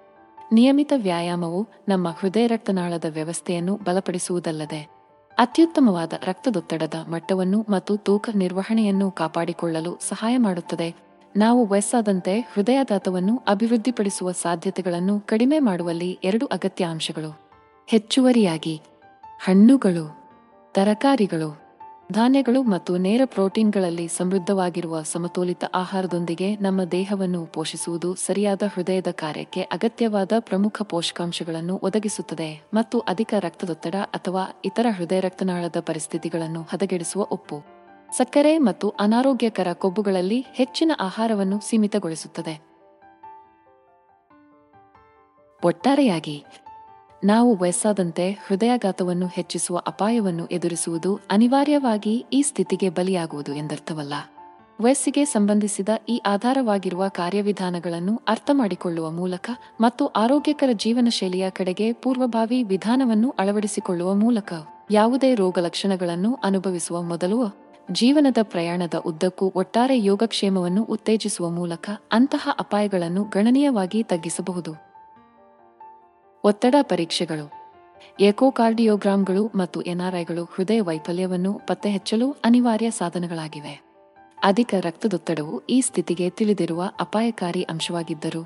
ನಿಯಮಿತ 0.52 0.92
ವ್ಯಾಯಾಮವು 0.96 1.68
ನಮ್ಮ 1.88 2.08
ಹೃದಯ 2.08 2.46
ರಕ್ತನಾಳದ 2.46 3.04
ವ್ಯವಸ್ಥೆಯನ್ನು 3.08 3.76
ಬಲಪಡಿಸುವುದಲ್ಲದೆ, 3.76 4.88
ಅತ್ಯುತ್ತಮವಾದ 5.38 6.12
ರಕ್ತದೊತ್ತಡದ 6.12 6.94
ಮಟ್ಟವನ್ನು 7.08 7.66
ಮತ್ತು 7.68 7.96
ತೂಕ 7.96 8.28
ನಿರ್ವಹಣೆಯನ್ನು 8.34 9.10
ಕಾಪಾಡಿಕೊಳ್ಳಲು 9.10 9.98
ಸಹಾಯ 10.08 10.36
ಮಾಡುತ್ತದೆ. 10.36 10.96
ನಾವು 11.36 11.66
ವಯಸ್ಸಾದಂತೆ 11.66 12.40
ಹೃದಯಾಘಾತವನ್ನು 12.40 13.42
ಅಭಿವೃದ್ಧಿಪಡಿಸುವ 13.48 14.32
ಸಾಧ್ಯತೆಗಳನ್ನು 14.32 15.20
ಕಡಿಮೆ 15.20 15.58
ಮಾಡುವಲ್ಲಿ 15.58 16.18
ಎರಡು 16.24 16.46
ಅಗತ್ಯ 16.46 16.84
ಅಂಶಗಳು. 16.84 17.40
ಹೆಚ್ಚುವರಿಯಾಗಿ, 17.86 18.80
ಹಣ್ಣುಗಳು, 19.44 20.16
ತರಕಾರಿಗಳು 20.72 21.67
ಧಾನ್ಯಗಳು 22.12 22.62
ಮತ್ತು 22.62 22.96
ನೇರ 22.96 23.22
ಪ್ರೋಟೀನ್ಗಳಲ್ಲಿ 23.24 24.08
ಸಮೃದ್ಧವಾಗಿರುವ 24.08 25.02
ಸಮತೋಲಿತ 25.02 25.64
ಆಹಾರದೊಂದಿಗೆ 25.74 26.56
ನಮ್ಮ 26.56 26.84
ದೇಹವನ್ನು 26.84 27.46
ಪೋಷಿಸುವುದು 27.46 28.14
ಸರಿಯಾದ 28.14 28.62
ಹೃದಯದ 28.74 29.10
ಕಾರ್ಯಕ್ಕೆ 29.10 29.62
ಅಗತ್ಯವಾದ 29.62 30.32
ಪ್ರಮುಖ 30.38 30.82
ಪೋಷಕಾಂಶಗಳನ್ನು 30.82 31.76
ಒದಗಿಸುತ್ತದೆ 31.82 32.48
ಮತ್ತು 32.74 32.98
ಅಧಿಕ 33.00 33.34
ರಕ್ತದೊತ್ತಡ 33.38 33.94
ಅಥವಾ 33.94 34.44
ಇತರ 34.64 34.86
ಹೃದಯ 34.90 35.20
ರಕ್ತನಾಳದ 35.20 35.80
ಪರಿಸ್ಥಿತಿಗಳನ್ನು 35.80 36.62
ಹದಗೆಡಿಸುವ 36.62 37.22
ಉಪ್ಪು 37.22 37.58
ಸಕ್ಕರೆ 38.16 38.58
ಮತ್ತು 38.58 38.88
ಅನಾರೋಗ್ಯಕರ 39.00 39.72
ಕೊಬ್ಬುಗಳಲ್ಲಿ 39.72 40.40
ಹೆಚ್ಚಿನ 40.54 40.92
ಆಹಾರವನ್ನು 41.00 41.60
ಸೀಮಿತಗೊಳಿಸುತ್ತದೆ. 41.60 42.54
ಒಟ್ಟಾರೆಯಾಗಿ 45.62 46.36
ನಾವು 47.24 47.56
ವಯಸ್ಸಾದಂತೆ 47.56 48.30
ಹೃದಯಾಘಾತವನ್ನು 48.30 49.26
ಹೆಚ್ಚಿಸುವ 49.26 49.82
ಅಪಾಯವನ್ನು 49.86 50.46
ಎದುರಿಸುವುದು 50.46 51.20
ಅನಿವಾರ್ಯವಾಗಿ 51.30 52.26
ಈ 52.32 52.42
ಸ್ಥಿತಿಗೆ 52.42 52.88
ಬಲಿಯಾಗುವುದು 52.90 53.54
ಎಂದರ್ಥವಲ್ಲ. 53.54 54.14
ವಯಸ್ಸಿಗೆ 54.80 55.24
ಸಂಬಂಧಿಸಿದ 55.24 55.88
ಈ 56.08 56.20
ಆಧಾರವಾಗಿರುವ 56.26 57.08
ಕಾರ್ಯವಿಧಾನಗಳನ್ನು 57.08 58.20
ಅರ್ಥಮಾಡಿಕೊಳ್ಳುವ 58.28 59.10
ಮೂಲಕ 59.10 59.50
ಮತ್ತು 59.80 60.06
ಆರೋಗ್ಯಕರ 60.06 60.68
ಜೀವನ 60.72 61.08
ಶೈಲಿಯ 61.10 61.50
ಕಡೆಗೆ 61.50 61.92
ಪೂರ್ವಭಾವಿ 61.92 62.62
ವಿಧಾನವನ್ನು 62.62 63.34
ಅಳವಡಿಸಿಕೊಳ್ಳುವ 63.38 64.14
ಮೂಲಕ 64.14 64.52
ಯಾವುದೇ 64.90 65.34
ರೋಗ 65.34 65.58
ಲಕ್ಷಣಗಳನ್ನು 65.58 66.38
ಅನುಭವಿಸುವ 66.44 67.02
ಮೊದಲು 67.02 67.56
ಜೀವನದ 67.92 68.36
ಪ್ರಯಾಣದ 68.42 68.94
ಉದ್ದಕ್ಕೂ 68.94 69.52
ಒಟ್ಟಾರೆ 69.56 70.04
ಯೋಗಕ್ಷೇಮವನ್ನು 70.04 70.82
ಉತ್ತೇಜಿಸುವ 70.82 71.50
ಮೂಲಕ 71.50 71.90
ಅಂತಹ 72.12 72.48
ಅಪಾಯಗಳನ್ನು 72.58 73.24
ಗಣನೀಯವಾಗಿ 73.24 74.02
ತಗ್ಗಿಸಬಹುದು. 74.02 74.87
ಒತ್ತಡ 76.48 76.76
ಪರೀಕ್ಷೆಗಳು 76.90 77.46
ಏಕೋಕಾರ್ಡಿಯೋಗ್ರಾಂಗಳು 78.20 79.42
ಮತ್ತು 79.54 79.78
ಎನ್ಆರ್ಐಗಳು 79.92 80.42
ಹೃದಯ 80.54 80.80
ವೈಫಲ್ಯವನ್ನು 80.80 81.52
ಪತ್ತೆಹಚ್ಚಲು 81.68 82.26
ಅನಿವಾರ್ಯ 82.44 82.88
ಸಾಧನಗಳಾಗಿವೆ. 82.90 83.74
ಅಧಿಕ 84.42 84.74
ರಕ್ತದೊತ್ತಡವು 84.80 85.54
ಈ 85.66 85.78
ಸ್ಥಿತಿಗೆ 85.80 86.26
ತಿಳಿದಿರುವ 86.30 86.82
ಅಪಾಯಕಾರಿ 87.00 87.62
ಅಂಶವಾಗಿದ್ದರು, 87.62 88.42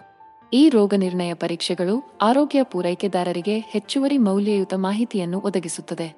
ಈ 0.53 0.63
ರೋಗ 0.69 0.95
ನಿರ್ಣಯ 0.97 1.33
ಪರೀಕ್ಷೆಗಳು 1.35 1.97
ಆರೋಗ್ಯ 2.23 2.63
ಪೂರೈಕೆದಾರರಿಗೆ 2.73 3.57
ಹೆಚ್ಚುವರಿ 3.75 4.19
ಮೌಲ್ಯಯುತ 4.19 4.75
ಮಾಹಿತಿಯನ್ನು 4.87 5.41
ಒದಗಿಸುತ್ತದೆ. 5.41 6.09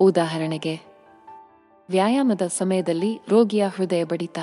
ಉದಾಹರಣೆಗೆ, 0.00 0.74
ವ್ಯಾಯಾಮದ 1.88 2.46
ಸಮಯದಲ್ಲಿ 2.58 3.12
ರೋಗಿಯ 3.28 3.66
ಹೃದಯ 3.76 4.04
ಬಡಿತ 4.04 4.38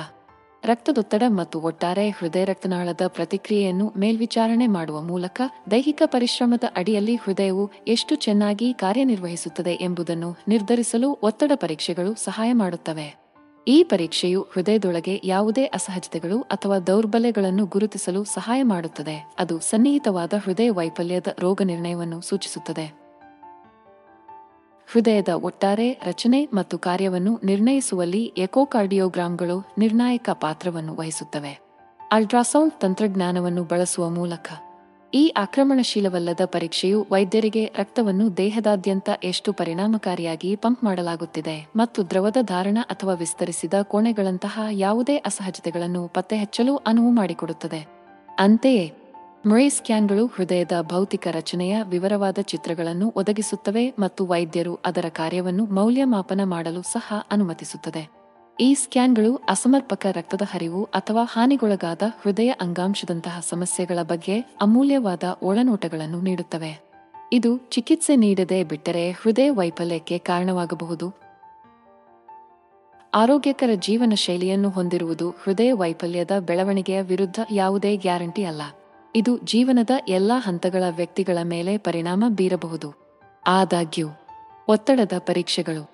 ರಕ್ತದೊತ್ತಡ 0.64 1.22
ಮತ್ತು 1.28 1.60
ಒಟ್ಟಾರೆ 1.60 2.10
ಹೃದಯ 2.10 2.44
ರಕ್ತನಾಳದ 2.44 3.00
ಪ್ರತಿಕ್ರಿಯೆಯನ್ನು 3.06 3.92
ಮೇಲ್ವಿಚಾರಣೆ 3.96 4.66
ಮಾಡುವ 4.66 5.00
ಮೂಲಕ 5.00 5.42
ದೈಹಿಕ 5.70 6.02
ಪರಿಶ್ರಮದ 6.06 6.64
ಅಡಿಯಲ್ಲಿ 6.76 7.14
ಹೃದಯವು 7.14 7.70
ಎಷ್ಟು 7.88 8.14
ಚೆನ್ನಾಗಿ 8.14 8.74
ಕಾರ್ಯನಿರ್ವಹಿಸುತ್ತದೆ 8.74 9.78
ಎಂಬುದನ್ನು 9.80 10.36
ನಿರ್ಧರಿಸಲು 10.48 11.18
ಒತ್ತಡ 11.22 11.52
ಪರೀಕ್ಷೆಗಳು 11.54 12.14
ಸಹಾಯ 12.14 12.52
ಮಾಡುತ್ತವೆ. 12.52 13.26
ಈ 13.68 13.82
ಪರೀಕ್ಷೆಯು 13.82 14.46
ಹೃದಯದೊಳಗೆ 14.52 15.20
ಯಾವುದೇ 15.24 15.64
ಅಸಹಜತೆಗಳು 15.64 16.40
ಅಥವಾ 16.40 16.78
ದೌರ್ಬಲ್ಯಗಳನ್ನು 16.78 17.66
ಗುರುತಿಸಲು 17.66 18.24
ಸಹಾಯ 18.24 18.62
ಮಾಡುತ್ತದೆ. 18.62 19.32
ಅದು 19.38 19.60
ಸನ್ನಿಹಿತವಾದ 19.60 20.32
ಹೃದಯ 20.42 20.70
ವೈಫಲ್ಯದ 20.70 21.26
ರೋಗ 21.38 21.62
ನಿರ್ಣಯವನ್ನು 21.64 22.20
ಸೂಚಿಸುತ್ತದೆ. 22.20 23.05
ಹೃದಯದ 24.96 25.28
ಒಟ್ಟಾರೆ 25.28 25.92
ರಚನೆ 26.06 26.48
ಮತ್ತು 26.54 26.78
ಕಾರ್ಯವನ್ನು 26.78 27.40
ನಿರ್ಣಯಿಸುವಲ್ಲಿ 27.44 28.32
ಎಕೋಕಾರ್ಡಿಯೋಗ್ರಾಮ್ಗಳು 28.38 29.72
ನಿರ್ಣಾಯಕ 29.78 30.30
ಪಾತ್ರವನ್ನು 30.32 30.94
ವಹಿಸುತ್ತವೆ. 30.94 31.60
ಅಲ್ಟ್ರಾಸೌಂಡ್ 32.12 32.80
ತಂತ್ರಜ್ಞಾನವನ್ನು 32.80 33.64
ಬಳಸುವ 33.64 34.10
ಮೂಲಕ 34.10 34.48
ಈ 35.14 35.32
ಆಕ್ರಮಣಶೀಲವಲ್ಲದ 35.36 36.40
ಪರೀಕ್ಷೆಯು 36.44 37.06
ವೈದ್ಯರಿಗೆ 37.10 37.64
ರಕ್ತವನ್ನು 37.78 38.36
ದೇಹದಾದ್ಯಂತ 38.36 39.08
ಎಷ್ಟು 39.24 39.52
ಪರಿಣಾಮಕಾರಿಯಾಗಿ 39.52 40.56
ಪಂಪ್ 40.56 40.84
ಮಾಡಲಾಗುತ್ತಿದೆ 40.84 41.66
ಮತ್ತು 41.76 42.10
ದ್ರವದ 42.10 42.36
ಧಾರಣ 42.42 42.78
ಅಥವಾ 42.90 43.14
ವಿಸ್ತರಿಸಿದ 43.14 43.74
ಕೋಣೆಗಳಂತಹ 43.82 44.60
ಯಾವುದೇ 44.70 45.16
ಅಸಹಜತೆಗಳನ್ನು 45.16 46.08
ಪತ್ತೆಹಚ್ಚಲು 46.08 46.76
ಅನುವು 46.76 47.10
ಮಾಡಿಕೊಡುತ್ತದೆ. 47.10 47.86
ಅಂತೆಯೇ 48.38 48.92
ಮೊರೆ 49.46 49.68
ಸ್ಕ್ಯಾನ್ಗಳು 49.68 50.26
ಹೃದಯದ 50.26 50.72
ಭೌತಿಕ 50.82 51.26
ರಚನೆಯ 51.30 51.82
ವಿವರವಾದ 51.82 52.38
ಚಿತ್ರಗಳನ್ನು 52.42 53.12
ಒದಗಿಸುತ್ತವೆ 53.16 53.94
ಮತ್ತು 53.98 54.26
ವೈದ್ಯರು 54.26 54.78
ಅದರ 54.84 55.04
ಕಾರ್ಯವನ್ನು 55.08 55.64
ಮೌಲ್ಯಮಾಪನ 55.64 56.40
ಮಾಡಲು 56.44 56.82
ಸಹ 56.82 57.14
ಅನುಮತಿಸುತ್ತದೆ. 57.30 58.08
ಈ 58.60 58.74
ಸ್ಕ್ಯಾನ್ಗಳು 58.74 59.36
ಅಸಮರ್ಪಕ 59.36 60.06
ರಕ್ತದ 60.12 60.42
ಹರಿವು 60.50 60.84
ಅಥವಾ 60.84 61.24
ಹಾನಿಗೊಳಗಾದ 61.24 62.02
ಹೃದಯ 62.22 62.48
ಅಂಗಾಂಶದಂತಹ 62.48 63.40
ಸಮಸ್ಯೆಗಳ 63.48 63.98
ಬಗ್ಗೆ 64.02 64.40
ಅಮೂಲ್ಯವಾದ 64.40 65.22
ಒಳನೋಟಗಳನ್ನು 65.42 66.20
ನೀಡುತ್ತವೆ. 66.20 66.72
ಇದು 67.32 67.56
ಚಿಕಿತ್ಸೆ 67.56 68.16
ನೀಡದೆ 68.16 68.64
ಬಿಟ್ಟರೆ 68.64 69.10
ಹೃದಯ 69.10 69.50
ವೈಫಲ್ಯಕ್ಕೆ 69.50 70.18
ಕಾರಣವಾಗಬಹುದು. 70.18 71.08
ಆರೋಗ್ಯಕರ 73.14 73.70
ಜೀವನ 73.74 74.12
ಶೈಲಿಯನ್ನು 74.16 74.70
ಹೊಂದಿರುವುದು 74.70 75.30
ಹೃದಯ 75.30 75.72
ವೈಫಲ್ಯದ 75.72 76.30
ಬೆಳವಣಿಗೆಯ 76.38 77.02
ವಿರುದ್ಧ 77.02 77.40
ಯಾವುದೇ 77.52 77.96
ಗ್ಯಾರಂಟಿ 77.96 78.44
ಅಲ್ಲ. 78.44 78.62
ಇದು 79.16 79.38
ಜೀವನದ 79.38 79.90
ಎಲ್ಲಾ 80.08 80.38
ಹಂತಗಳ 80.38 80.84
ವ್ಯಕ್ತಿಗಳ 80.96 81.38
ಮೇಲೆ 81.42 81.78
ಪರಿಣಾಮ 81.78 82.24
ಬೀರಬಹುದು. 82.28 82.88
ಆದಾಗ್ಯೂ, 83.46 84.08
ಒತ್ತಡದ 84.68 85.12
ಪರೀಕ್ಷೆಗಳು, 85.18 85.90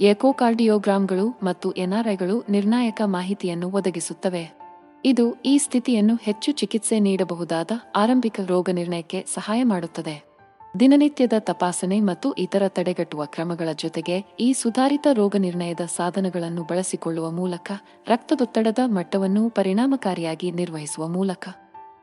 ಎಕೋಕಾರ್ಡಿಯೋಗ್ರಾಮ್ಗಳು 0.00 1.40
ಮತ್ತು 1.42 1.72
ಎನ್ಆರ್ಐಗಳು 1.72 2.44
ನಿರ್ಣಾಯಕ 2.50 3.02
ಮಾಹಿತಿಯನ್ನು 3.04 3.70
ಒದಗಿಸುತ್ತವೆ. 3.70 4.58
ಇದು 5.04 5.34
ಈ 5.44 5.58
ಸ್ಥಿತಿಯನ್ನು 5.58 6.16
ಹೆಚ್ಚು 6.22 6.52
ಚಿಕಿತ್ಸೆ 6.52 7.00
ನೀಡಬಹುದಾದ 7.00 7.70
ಆರಂಭಿಕ 7.96 8.40
ರೋಗ 8.46 8.70
ನಿರ್ಣಯಕ್ಕೆ 8.72 9.24
ಸಹಾಯ 9.34 9.62
ಮಾಡುತ್ತದೆ. 9.62 10.32
ದಿನನಿತ್ಯದ 10.80 11.32
ತಪಾಸಣೆ 11.38 12.00
ಮತ್ತು 12.00 12.32
ಇತರ 12.32 12.62
ತಡೆಗಟ್ಟುವ 12.68 13.24
ಕ್ರಮಗಳ 13.24 13.68
ಜೊತೆಗೆ 13.76 14.24
ಈ 14.40 14.52
ಸುಧಾರಿತ 14.52 15.06
ರೋಗ 15.12 15.36
ನಿರ್ಣಯದ 15.36 15.80
ಸಾಧನಗಳನ್ನು 15.96 16.62
ಬಳಸಿಕೊಳ್ಳುವ 16.62 17.30
ಮೂಲಕ 17.30 17.72
ರಕ್ತದೊತ್ತಡದ 18.08 18.78
ಮಟ್ಟವನ್ನು 18.86 19.50
ಪರಿಣಾಮಕಾರಿಯಾಗಿ 19.50 20.50
ನಿರ್ವಹಿಸುವ 20.50 21.08
ಮೂಲಕ 21.08 21.48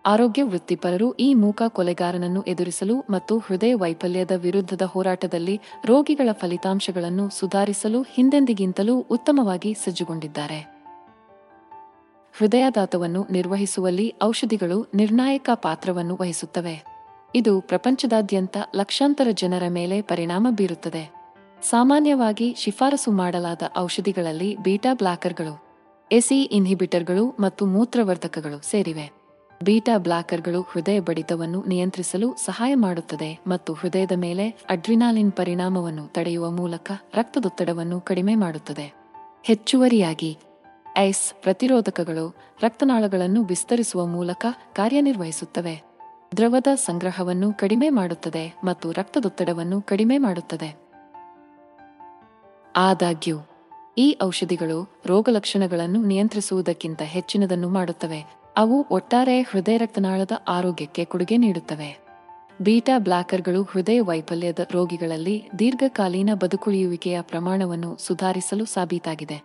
ಆರೋಗ್ಯ 0.06 0.44
ವೃತ್ತಿಪರರು 0.44 1.13
ಈ 1.13 1.34
ಮೂಕ 1.34 1.62
ಕೊಲೆಗಾರನನ್ನು 1.68 2.41
ಎದುರಿಸಲು 2.41 3.00
ಮತ್ತು 3.10 3.38
ಹೃದಯ 3.38 3.74
ವೈಫಲ್ಯದ 3.74 4.32
ವಿರುದ್ಧದ 4.32 4.82
ಹೋರಾಟದಲ್ಲಿ 4.82 5.62
ರೋಗಿಗಳ 5.86 6.29
ಫಲಿತಾಂಶಗಳನ್ನು 6.32 7.29
ಸುಧಾರಿಸಲು 7.29 8.01
ಹಿಂದೆಂದಿಗಿಂತಲೂ 8.01 9.00
ಉತ್ತಮವಾಗಿ 9.00 9.74
ಸಜ್ಜುಗೊಂಡಿದ್ದಾರೆ. 9.74 10.79
ಹೃದಯಾಘಾತವನ್ನು 12.38 13.27
ನಿರ್ವಹಿಸುವಲ್ಲಿ 13.32 14.13
ಔಷಧಿಗಳು 14.24 14.88
ನಿರ್ಣಾಯಕ 14.96 15.50
ಪಾತ್ರವನ್ನು 15.53 16.18
ವಹಿಸುತ್ತವೆ. 16.22 16.84
ಇದು 17.36 17.62
ಪ್ರಪಂಚದಾದ್ಯಂತ 17.62 18.58
ಲಕ್ಷಾಂತರ 18.75 19.27
ಜನರ 19.32 19.63
ಮೇಲೆ 19.70 20.01
ಪರಿಣಾಮ 20.01 20.48
ಬೀರುತ್ತದೆ. 20.50 21.12
ಸಾಮಾನ್ಯವಾಗಿ 21.62 22.56
ಶಿಫಾರಸು 22.58 23.12
ಮಾಡಲಾದ 23.12 23.62
ಔಷಧಿಗಳಲ್ಲಿ 23.77 24.58
ಬೀಟಾ 24.58 24.94
ಬ್ಲಾಕರ್ಗಳು, 24.94 25.63
ಎಸಿ 26.12 26.41
ಇನ್ಹಿಬಿಟರ್ಗಳು 26.41 27.36
ಮತ್ತು 27.39 27.65
ಮೂತ್ರವರ್ಧಕಗಳು 27.65 28.70
ಸೇರಿವೆ. 28.70 29.19
ಬೀಟಾ 29.63 29.98
ಬ್ಲಾಕರ್ಗಳು 29.98 30.62
ಹೃದಯ 30.62 31.00
ಬಡಿತವನ್ನು 31.00 31.63
ನಿಯಂತ್ರಿಸಲು 31.68 32.36
ಸಹಾಯ 32.46 32.75
ಮಾಡುತ್ತದೆ 32.75 33.39
ಮತ್ತು 33.48 33.74
ಹೃದಯದ 33.74 34.12
ಮೇಲೆ 34.16 34.50
ಅಡ್ರಿನಾಲಿನ್ 34.50 35.32
ಪರಿಣಾಮವನ್ನು 35.32 36.08
ತಡೆಯುವ 36.08 36.51
ಮೂಲಕ 36.51 36.92
ರಕ್ತದೊತ್ತಡವನ್ನು 37.13 38.01
ಕಡಿಮೆ 38.01 38.36
ಮಾಡುತ್ತದೆ. 38.36 38.94
ಹೆಚ್ಚುವರಿಯಾಗಿ, 39.44 40.38
ಐಸ್ 40.98 41.34
ಪ್ರತಿರೋಧಕಗಳು 41.44 42.36
ರಕ್ತನಾಳಗಳನ್ನು 42.62 43.44
ವಿಸ್ತರಿಸುವ 43.44 44.06
ಮೂಲಕ 44.06 44.46
ಕಾರ್ಯನಿರ್ವಹಿಸುತ್ತವೆ. 44.74 45.84
ದ್ರವದ 46.38 46.68
ಸಂಗ್ರಹವನ್ನು 46.75 47.54
ಕಡಿಮೆ 47.54 47.89
ಮಾಡುತ್ತದೆ 47.89 48.60
ಮತ್ತು 48.63 48.92
ರಕ್ತದೊತ್ತಡವನ್ನು 48.92 49.82
ಕಡಿಮೆ 49.82 50.18
ಮಾಡುತ್ತದೆ. 50.18 50.75
ಆದಾಗ್ಯೂ, 52.75 53.38
ಈ 53.98 54.18
ಔಷಧಿಗಳು 54.24 55.01
ರೋಗಲಕ್ಷಣಗಳನ್ನು 55.06 56.04
ನಿಯಂತ್ರಿಸುವುದಕ್ಕಿಂತ 56.04 57.01
ಹೆಚ್ಚಿನದನ್ನು 57.01 57.70
ಮಾಡುತ್ತವೆ. 57.70 58.38
ಅವು 58.60 58.86
ಒಟ್ಟಾರೆ 58.92 59.42
ಹೃದಯ 59.42 59.78
ರಕ್ತನಾಳದ 59.78 60.32
ಆರೋಗ್ಯಕ್ಕೆ 60.48 61.06
ಕೊಡುಗೆ 61.06 61.38
ನೀಡುತ್ತವೆ. 61.38 62.06
ಬೀಟಾ 62.62 63.00
ಬ್ಲಾಕರ್ಗಳು 63.00 63.63
ಹೃದಯ 63.63 64.01
ವೈಫಲ್ಯದ 64.01 64.60
ರೋಗಿಗಳಲ್ಲಿ 64.72 65.50
ದೀರ್ಘಕಾಲೀನ 65.60 66.30
ಬದುಕುಳಿಯುವಿಕೆಯ 66.34 67.22
ಪ್ರಮಾಣವನ್ನು 67.22 67.98
ಸುಧಾರಿಸಲು 67.98 68.66
ಸಾಬೀತಾಗಿದೆ. 68.66 69.42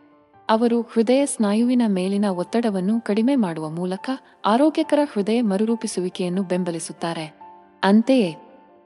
ಅವರು 0.50 0.80
ಹೃದಯ 0.80 1.26
ಸ್ನಾಯುವಿನ 1.26 1.83
ಮೇಲಿನ 1.87 2.25
ಒತ್ತಡವನ್ನು 2.25 3.00
ಕಡಿಮೆ 3.00 3.37
ಮಾಡುವ 3.37 3.71
ಮೂಲಕ 3.71 4.11
ಆರೋಗ್ಯಕರ 4.44 4.99
ಹೃದಯ 5.12 5.40
ಮರುರೂಪಿಸುವಿಕೆಯನ್ನು 5.40 6.42
ಬೆಂಬಲಿಸುತ್ತಾರೆ. 6.42 7.38
ಅಂತೆಯೇ, 7.83 8.37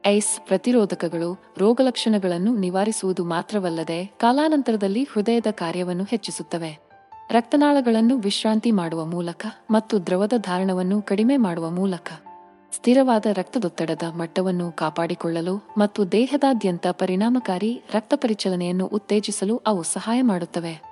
ಐಸ್ 0.07 0.47
ಪ್ರತಿರೋಧಕಗಳು 0.47 1.55
ರೋಗಲಕ್ಷಣಗಳನ್ನು 1.59 2.57
ನಿವಾರಿಸುವುದು 2.57 3.25
ಮಾತ್ರವಲ್ಲದೆ 3.25 4.05
ಕಾಲಾನಂತರದಲ್ಲಿ 4.05 5.03
ಹೃದಯದ 5.03 5.47
ಕಾರ್ಯವನ್ನು 5.51 6.05
ಹೆಚ್ಚಿಸುತ್ತವೆ. 6.05 6.88
ರಕ್ತನಾಳಗಳನ್ನು 7.31 8.19
ವಿಶ್ರಾಂತಿ 8.19 8.71
ಮಾಡುವ 8.71 9.05
ಮೂಲಕ 9.05 9.47
ಮತ್ತು 9.71 10.07
ದ್ರವದ 10.07 10.33
ಧಾರಣವನ್ನು 10.37 11.03
ಕಡಿಮೆ 11.03 11.37
ಮಾಡುವ 11.37 11.71
ಮೂಲಕ 11.71 12.13
ಸ್ಥಿರವಾದ 12.73 13.27
ರಕ್ತದೊತ್ತಡದ 13.33 14.03
ಮಟ್ಟವನ್ನು 14.17 14.73
ಕಾಪಾಡಿಕೊಳ್ಳಲು 14.73 15.75
ಮತ್ತು 15.79 16.13
ದೇಹದಾದ್ಯಂತ 16.13 16.87
ಪರಿಣಾಮಕಾರಿ 16.91 17.83
ರಕ್ತ 17.95 18.15
ಪರಿಚಲನೆಯನ್ನು 18.17 18.87
ಉತ್ತೇಜಿಸಲು 18.87 19.63
ಅವು 19.67 19.83
ಸಹಾಯ 19.83 20.23
ಮಾಡುತ್ತವೆ. 20.23 20.83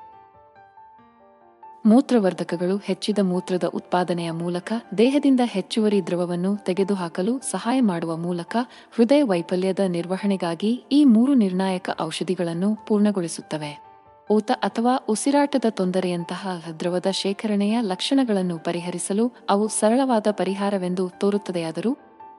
ಮೂತ್ರವರ್ಧಕಗಳು 1.87 2.76
ಹೆಚ್ಚಿದ 2.76 3.19
ಮೂತ್ರದ 3.23 3.64
ಉತ್ಪಾದನೆಯ 3.64 4.31
ಮೂಲಕ 4.31 4.73
ದೇಹದಿಂದ 4.99 5.40
ಹೆಚ್ಚುವರಿ 5.45 6.07
ದ್ರವವನ್ನು 6.07 6.57
ತೆಗೆದುಹಾಕಲು 6.57 7.38
ಸಹಾಯ 7.38 7.81
ಮಾಡುವ 7.81 8.16
ಮೂಲಕ 8.16 8.57
ಹೃದಯ 8.97 9.23
ವೈಫಲ್ಯದ 9.23 9.78
ನಿರ್ವಹಣೆಗಾಗಿ 9.78 10.85
ಈ 10.93 11.05
ಮೂರು 11.05 11.35
ನಿರ್ಣಾಯಕ 11.35 11.90
ಔಷಧಿಗಳನ್ನು 12.00 12.87
ಪೂರ್ಣಗೊಳಿಸುತ್ತವೆ. 12.87 13.86
ಊತ 14.30 14.50
ಅಥವಾ 14.54 15.04
ಉಸಿರಾಟದ 15.09 15.64
ತೊಂದರೆಯಂತಹ 15.71 16.49
ದ್ರವದ 16.80 17.06
ಶೇಖರಣೆಯ 17.11 17.80
ಲಕ್ಷಣಗಳನ್ನು 17.80 18.59
ಪರಿಹರಿಸಲು 18.59 19.33
ಅವು 19.50 19.68
ಸರಳವಾದ 19.68 20.26
ಪರಿಹಾರವೆಂದು 20.30 21.09
ತೋರುತ್ತದೆಯಾದರೂ, 21.09 21.97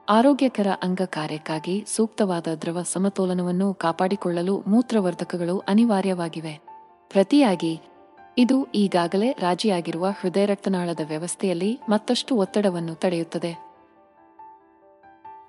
ಆರೋಗ್ಯಕರ 0.08 0.66
ಅಂಗ 0.82 1.00
ಕಾರ್ಯಕ್ಕಾಗಿ 1.04 1.84
ಸೂಕ್ತವಾದ 1.86 2.46
ದ್ರವ 2.62 2.82
ಸಮತೋಲನವನ್ನು 2.82 3.74
ಕಾಪಾಡಿಕೊಳ್ಳಲು 3.74 4.64
ಮೂತ್ರವರ್ಧಕಗಳು 4.66 5.58
ಅನಿವಾರ್ಯವಾಗಿವೆ. 5.58 6.60
ಪ್ರತಿಯಾಗಿ, 7.10 7.80
ಇದು 8.38 8.64
ಈಗಾಗಲೇ 8.64 9.32
ರಾಜಿಯಾಗಿರುವ 9.32 10.06
ಹೃದಯ 10.20 10.46
ರಕ್ತನಾಳದ 10.46 11.00
ವ್ಯವಸ್ಥೆಯಲ್ಲಿ 11.08 11.80
ಮತ್ತಷ್ಟು 11.88 12.36
ಒತ್ತಡವನ್ನು 12.36 12.94
ತಡೆಯುತ್ತದೆ. 12.94 13.68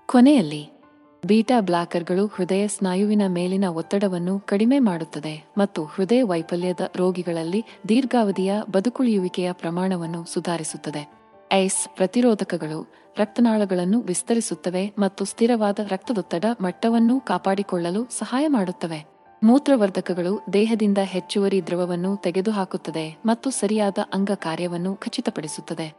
ಕೊನೆಯಲ್ಲಿ 0.06 0.79
ಬೀಟಾ 1.26 1.62
ಬ್ಲಾಕರ್ಗಳು 1.62 2.26
ಹೃದಯ 2.26 2.68
ಸ್ನಾಯುವಿನ 2.68 3.22
ಮೇಲಿನ 3.28 3.66
ಒತ್ತಡವನ್ನು 3.66 4.40
ಕಡಿಮೆ 4.40 4.80
ಮಾಡುತ್ತದೆ 4.80 5.54
ಮತ್ತು 5.58 5.84
ಹೃದಯ 5.84 6.24
ವೈಫಲ್ಯದ 6.24 6.80
ರೋಗಿಗಳಲ್ಲಿ 6.96 7.66
ದೀರ್ಘಾವಧಿಯ 7.90 8.54
ಬದುಕುಳಿಯುವಿಕೆಯ 8.72 9.52
ಪ್ರಮಾಣವನ್ನು 9.52 10.26
ಸುಧಾರಿಸುತ್ತದೆ. 10.26 11.12
ಐಸ್ 11.54 11.96
ಪ್ರತಿರೋಧಕಗಳು 11.96 12.94
ರಕ್ತನಾಳಗಳನ್ನು 13.18 14.02
ವಿಸ್ತರಿಸುತ್ತವೆ 14.02 14.94
ಮತ್ತು 15.00 15.26
ಸ್ಥಿರವಾದ 15.26 15.80
ರಕ್ತದೊತ್ತಡ 15.90 16.46
ಮಟ್ಟವನ್ನು 16.62 17.20
ಕಾಪಾಡಿಕೊಳ್ಳಲು 17.20 18.04
ಸಹಾಯ 18.04 18.48
ಮಾಡುತ್ತವೆ. 18.48 19.06
ಮೂತ್ರವರ್ಧಕಗಳು 19.44 20.46
ದೇಹದಿಂದ 20.54 20.98
ಹೆಚ್ಚುವರಿ 20.98 21.66
ದ್ರವವನ್ನು 21.68 22.18
ತೆಗೆದುಹಾಕುತ್ತದೆ 22.18 23.18
ಮತ್ತು 23.26 23.50
ಸರಿಯಾದ 23.50 23.98
ಅಂಗ 24.14 24.32
ಕಾರ್ಯವನ್ನು 24.36 24.96
ಖಚಿತಪಡಿಸುತ್ತದೆ. 24.96 25.94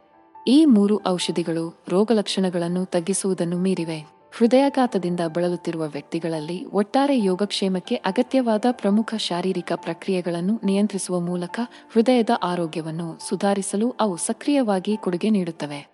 ಈ 0.47 0.65
ಮೂರು 0.65 1.01
ಔಷಧಿಗಳು 1.07 1.83
ರೋಗಲಕ್ಷಣಗಳನ್ನು 1.89 2.85
ತಗ್ಗಿಸುವುದನ್ನು 2.85 3.57
ಮೀರಿವೆ. 3.57 4.20
ಹೃದಯಾಘಾತದಿಂದ 4.37 5.19
ಬಳಲುತ್ತಿರುವ 5.27 5.87
ವ್ಯಕ್ತಿಗಳಲ್ಲಿ 5.87 6.65
ಒಟ್ಟಾರೆ 6.65 7.19
ಯೋಗಕ್ಷೇಮಕ್ಕೆ 7.19 7.95
ಅಗತ್ಯವಾದ 7.95 8.65
ಪ್ರಮುಖ 8.71 9.15
ಶಾರೀರಿಕ 9.15 9.71
ಪ್ರಕ್ರಿಯೆಗಳನ್ನು 9.75 10.59
ನಿಯಂತ್ರಿಸುವ 10.63 11.19
ಮೂಲಕ 11.19 11.59
ಹೃದಯದ 11.93 12.29
ಆರೋಗ್ಯವನ್ನು 12.43 13.29
ಸುಧಾರಿಸಲು 13.29 13.95
ಅವು 13.99 14.17
ಸಕ್ರಿಯವಾಗಿ 14.17 14.97
ಕೊಡುಗೆ 14.97 15.29
ನೀಡುತ್ತವೆ. 15.29 15.91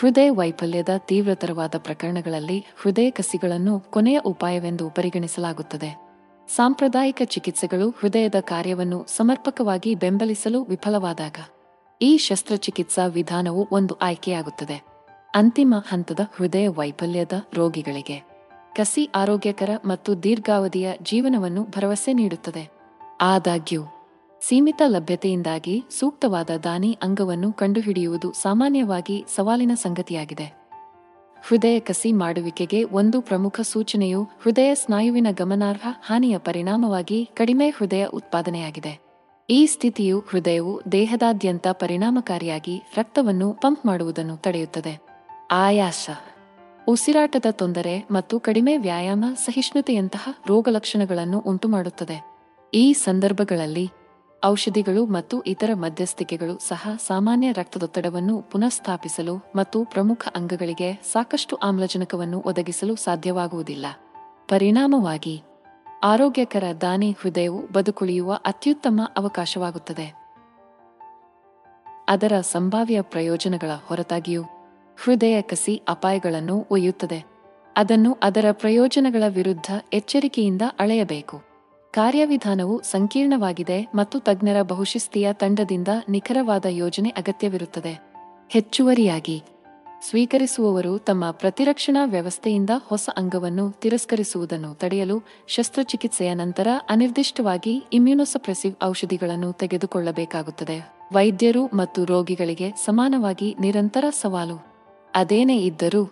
ಹೃದಯ 0.00 0.30
ವೈಫಲ್ಯದ 0.30 0.88
ತೀವ್ರತರವಾದ 0.98 1.74
ಪ್ರಕರಣಗಳಲ್ಲಿ 1.78 2.66
ಹೃದಯ 2.76 3.10
ಕಸಿಗಳನ್ನು 3.10 3.80
ಕೊನೆಯ 3.80 4.18
ಉಪಾಯವೆಂದು 4.18 4.90
ಪರಿಗಣಿಸಲಾಗುತ್ತದೆ. 4.90 6.08
ಸಾಂಪ್ರದಾಯಿಕ 6.56 7.22
ಚಿಕಿತ್ಸೆಗಳು 7.24 7.90
ಹೃದಯದ 7.90 8.34
ಕಾರ್ಯವನ್ನು 8.40 9.06
ಸಮರ್ಪಕವಾಗಿ 9.08 9.94
ಬೆಂಬಲಿಸಲು 9.94 10.64
ವಿಫಲವಾದಾಗ 10.64 11.36
ಈ 12.02 12.16
ಶಸ್ತ್ರಚಿಕಿತ್ಸಾ 12.16 13.06
ವಿಧಾನವು 13.06 13.68
ಒಂದು 13.72 13.94
ಆಯ್ಕೆಯಾಗುತ್ತದೆ. 13.94 14.97
ಅಂತಿಮ 15.34 15.74
ಹಂತದ 15.88 16.20
ಹೃದಯ 16.36 16.68
ವೈಫಲ್ಯದ 16.68 17.32
ರೋಗಿಗಳಿಗೆ 17.54 18.28
ಕಸಿ 18.74 19.10
ಆರೋಗ್ಯಕರ 19.14 19.70
ಮತ್ತು 19.84 20.22
ದೀರ್ಘಾವಧಿಯ 20.22 20.90
ಜೀವನವನ್ನು 21.02 21.62
ಭರವಸೆ 21.62 22.12
ನೀಡುತ್ತದೆ. 22.12 22.70
ಆದಾಗ್ಯೂ, 23.20 23.82
ಸೀಮಿತ 24.40 24.82
ಲಭ್ಯತೆಯಿಂದಾಗಿ 24.86 25.84
ಸೂಕ್ತವಾದ 26.00 26.50
ದಾನಿ 26.64 26.98
ಅಂಗವನ್ನು 27.02 27.52
ಕಂಡುಹಿಡಿಯುವುದು 27.52 28.32
ಸಾಮಾನ್ಯವಾಗಿ 28.32 29.24
ಸವಾಲಿನ 29.36 29.70
ಸಂಗತಿಯಾಗಿದೆ. 29.74 30.58
ಹೃದಯ 31.48 31.78
ಕಸಿ 31.78 32.12
ಮಾಡುವಿಕೆಗೆ 32.12 32.84
ಒಂದು 32.84 33.20
ಪ್ರಮುಖ 33.20 33.60
ಸೂಚನೆಯು 33.60 34.22
ಹೃದಯ 34.22 34.74
ಸ್ನಾಯುವಿನ 34.74 35.26
ಗಮನಾರ್ಹ 35.30 35.86
ಹಾನಿಯ 36.06 36.38
ಪರಿಣಾಮವಾಗಿ 36.38 37.30
ಕಡಿಮೆ 37.34 37.68
ಹೃದಯ 37.70 38.06
ಉತ್ಪಾದನೆಯಾಗಿದೆ. 38.06 39.08
ಈ 39.50 39.66
ಸ್ಥಿತಿಯು 39.66 40.24
ಹೃದಯವು 40.28 40.80
ದೇಹದಾದ್ಯಂತ 40.92 41.66
ಪರಿಣಾಮಕಾರಿಯಾಗಿ 41.72 42.82
ರಕ್ತವನ್ನು 42.96 43.52
ಪಂಪ್ 43.52 43.86
ಮಾಡುವುದನ್ನು 43.86 44.36
ತಡೆಯುತ್ತದೆ. 44.36 45.07
ಆಯಾಸ. 45.50 46.10
ಉಸಿರಾಟದ 46.88 47.46
ತೊಂದರೆ 47.50 48.08
ಮತ್ತು 48.10 48.40
ಕಡಿಮೆ 48.40 48.76
ವ್ಯಾಯಾಮ 48.76 49.24
ಸಹಿಷ್ಣುತೆಯಂತಹ 49.34 50.28
ರೋಗಲಕ್ಷಣಗಳನ್ನು 50.46 51.38
ಉಂಟುಮಾಡುತ್ತದೆ. 51.38 52.24
ಈ 52.74 52.92
ಸಂದರ್ಭಗಳಲ್ಲಿ 52.92 53.90
ಔಷಧಿಗಳು 54.44 55.06
ಮತ್ತು 55.06 55.42
ಇತರ 55.42 55.70
ಮಧ್ಯಸ್ಥಿಕೆಗಳು 55.74 56.58
ಸಹ 56.58 56.88
ಸಾಮಾನ್ಯ 57.06 57.52
ರಕ್ತದೊತ್ತಡವನ್ನು 57.52 58.42
ಪುನಃಸ್ಥಾಪಿಸಲು 58.42 59.52
ಮತ್ತು 59.56 59.84
ಪ್ರಮುಖ 59.84 60.28
ಅಂಗಗಳಿಗೆ 60.36 61.02
ಸಾಕಷ್ಟು 61.12 61.56
ಆಮ್ಲಜನಕವನ್ನು 61.56 62.42
ಒದಗಿಸಲು 62.46 62.96
ಸಾಧ್ಯವಾಗುವುದಿಲ್ಲ. 62.96 63.86
ಪರಿಣಾಮವಾಗಿ, 64.48 65.42
ಆರೋಗ್ಯಕರ 66.04 66.64
ದಾನಿ 66.80 67.16
ಹೃದಯವು 67.20 67.66
ಬದುಕುಳಿಯುವ 67.72 68.34
ಅತ್ಯುತ್ತಮ 68.34 69.00
ಅವಕಾಶವಾಗುತ್ತದೆ. 69.16 70.14
ಅದರ 72.08 72.40
ಸಂಭಾವ್ಯ 72.40 73.00
ಪ್ರಯೋಜನಗಳ 73.00 73.70
ಹೊರತಾಗಿಯೂ 73.86 74.42
ಹೃದಯ 75.04 75.40
ಕಸಿ 75.40 75.82
ಅಪಾಯಗಳನ್ನು 75.88 76.66
ಒಯ್ಯುತ್ತದೆ. 76.70 77.24
ಅದನ್ನು 77.76 78.16
ಅದರ 78.22 78.44
ಪ್ರಯೋಜನಗಳ 78.52 79.22
ವಿರುದ್ಧ 79.28 79.72
ಎಚ್ಚರಿಕೆಯಿಂದ 79.92 80.62
ಅಳೆಯಬೇಕು. 80.78 81.42
ಕಾರ್ಯವಿಧಾನವು 81.92 82.82
ಸಂಕೀರ್ಣವಾಗಿದೆ 82.82 83.88
ಮತ್ತು 83.94 84.18
ತಜ್ಞರ 84.18 84.62
ಬಹುಶಿಸ್ತಿಯ 84.62 85.32
ತಂಡದಿಂದ 85.32 85.88
ನಿಖರವಾದ 86.08 86.64
ಯೋಜನೆ 86.68 87.08
ಅಗತ್ಯವಿರುತ್ತದೆ. 87.08 88.00
ಹೆಚ್ಚುವರಿಯಾಗಿ, 88.50 89.42
ಸ್ವೀಕರಿಸುವವರು 90.08 90.98
ತಮ್ಮ 90.98 91.30
ಪ್ರತಿರಕ್ಷಣಾ 91.30 92.04
ವ್ಯವಸ್ಥೆಯಿಂದ 92.04 92.70
ಹೊಸ 92.86 93.10
ಅಂಗವನ್ನು 93.16 93.70
ತಿರಸ್ಕರಿಸುವುದನ್ನು 93.70 94.74
ತಡೆಯಲು 94.74 95.22
ಶಸ್ತ್ರಚಿಕಿತ್ಸೆಯ 95.46 96.34
ನಂತರ 96.34 96.66
ಅನಿರ್ದಿಷ್ಟವಾಗಿ 96.88 97.84
ಇಮ್ಯುನೊಸಪ್ರೆಸಿವ್ 97.92 98.84
ಔಷಧಿಗಳನ್ನು 98.84 99.52
ತೆಗೆದುಕೊಳ್ಳಬೇಕಾಗುತ್ತದೆ. 99.52 100.92
ವೈದ್ಯರು 101.12 101.66
ಮತ್ತು 101.66 102.04
ರೋಗಿಗಳಿಗೆ 102.04 102.70
ಸಮಾನವಾಗಿ 102.70 103.56
ನಿರಂತರ 103.60 104.04
ಸವಾಲು. 104.10 104.67
ಅದೇನೇ 105.18 105.56
ಇದ್ದರೂ 105.58 106.02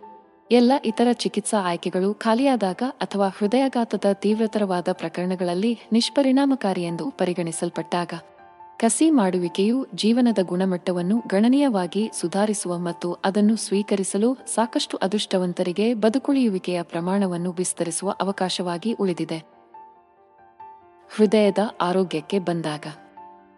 ಎಲ್ಲ 0.53 0.73
ಇತರ 0.85 1.09
ಚಿಕಿತ್ಸಾ 1.13 1.59
ಆಯ್ಕೆಗಳು 1.61 2.15
ಖಾಲಿಯಾದಾಗ 2.15 2.83
ಅಥವಾ 2.91 3.29
ಹೃದಯಾಘಾತದ 3.29 4.05
ತೀವ್ರತರವಾದ 4.13 4.89
ಪ್ರಕರಣಗಳಲ್ಲಿ 4.93 5.79
ನಿಷ್ಪರಿಣಾಮಕಾರಿ 5.93 6.83
ಎಂದು 6.83 7.11
ಪರಿಗಣಿಸಲ್ಪಟ್ಟಾಗ 7.11 8.13
ಕಸಿ 8.77 9.11
ಮಾಡುವಿಕೆಯು 9.11 9.87
ಜೀವನದ 9.95 10.39
ಗುಣಮಟ್ಟವನ್ನು 10.43 11.23
ಗಣನೀಯವಾಗಿ 11.27 12.11
ಸುಧಾರಿಸುವ 12.21 12.79
ಮತ್ತು 12.79 13.13
ಅದನ್ನು 13.25 13.57
ಸ್ವೀಕರಿಸಲು 13.57 14.31
ಸಾಕಷ್ಟು 14.55 14.97
ಅದೃಷ್ಟವಂತರಿಗೆ 14.97 15.95
ಬದುಕುಳಿಯುವಿಕೆಯ 15.95 16.83
ಪ್ರಮಾಣವನ್ನು 16.83 17.53
ವಿಸ್ತರಿಸುವ 17.53 18.11
ಅವಕಾಶವಾಗಿ 18.21 18.93
ಉಳಿದಿದೆ. 18.93 19.39
ಹೃದಯದ 21.17 21.59
ಆರೋಗ್ಯಕ್ಕೆ 21.81 22.39
ಬಂದಾಗ 22.39 22.87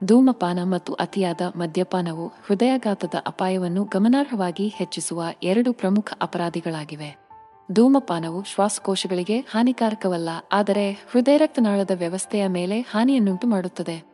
ಧೂಮಪಾನ 0.04 0.58
ಮತ್ತು 0.62 0.94
ಅತಿಯಾದ 0.94 1.40
ಮದ್ಯಪಾನವು 1.56 2.26
ಹೃದಯಾಘಾತದ 2.26 3.14
ಅಪಾಯವನ್ನು 3.26 3.84
ಗಮನಾರ್ಹವಾಗಿ 3.84 4.68
ಹೆಚ್ಚಿಸುವ 4.68 5.22
ಎರಡು 5.42 5.72
ಪ್ರಮುಖ 5.72 6.12
ಅಪರಾಧಿಗಳಾಗಿವೆ. 6.22 7.18
ಧೂಮಪಾನವು 7.72 8.44
ಶ್ವಾಸಕೋಶಗಳಿಗೆ 8.44 9.40
ಹಾನಿಕಾರಕವಲ್ಲ, 9.40 10.28
ಆದರೆ 10.52 10.92
ಹೃದಯ 10.92 11.36
ರಕ್ತನಾಳದ 11.36 11.90
ವ್ಯವಸ್ಥೆಯ 11.94 12.46
ಮೇಲೆ 12.46 12.80
ಹಾನಿಯನ್ನುಂಟು 12.80 13.46
ಮಾಡುತ್ತದೆ 13.46 14.04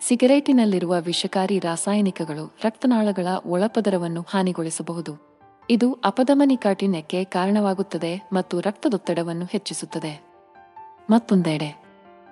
ಸಿಗರೇಟಿನಲ್ಲಿರುವ 0.00 1.00
ವಿಷಕಾರಿ 1.00 1.58
ರಾಸಾಯನಿಕಗಳು 1.58 2.56
ರಕ್ತನಾಳಗಳ 2.64 3.26
ಒಳಪದರವನ್ನು 3.46 4.26
ಹಾನಿಗೊಳಿಸಬಹುದು. 4.28 5.34
ಇದು 5.70 5.92
ಅಪಧಮನಿಕಾಠಿಣ್ಯಕ್ಕೆ 5.92 7.24
ಕಾರಣವಾಗುತ್ತದೆ 7.24 8.22
ಮತ್ತು 8.32 8.60
ರಕ್ತದೊತ್ತಡವನ್ನು 8.60 9.44
ಹೆಚ್ಚಿಸುತ್ತದೆ. 9.44 10.24
ಮತ್ತೊಂದೆಡೆ 11.10 11.83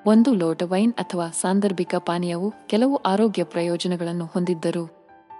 ಒಂದು 0.07 0.35
ಲೋಟ 0.35 0.63
ವೈನ್ 0.63 0.95
ಅಥವಾ 0.95 1.31
ಸಾಂದರ್ಭಿಕ 1.31 1.95
ಪಾನೀಯವು 1.99 2.53
ಕೆಲವು 2.67 2.97
ಆರೋಗ್ಯ 2.97 3.45
ಪ್ರಯೋಜನಗಳನ್ನು 3.45 4.25
ಹೊಂದಿದ್ದರೂ, 4.25 4.87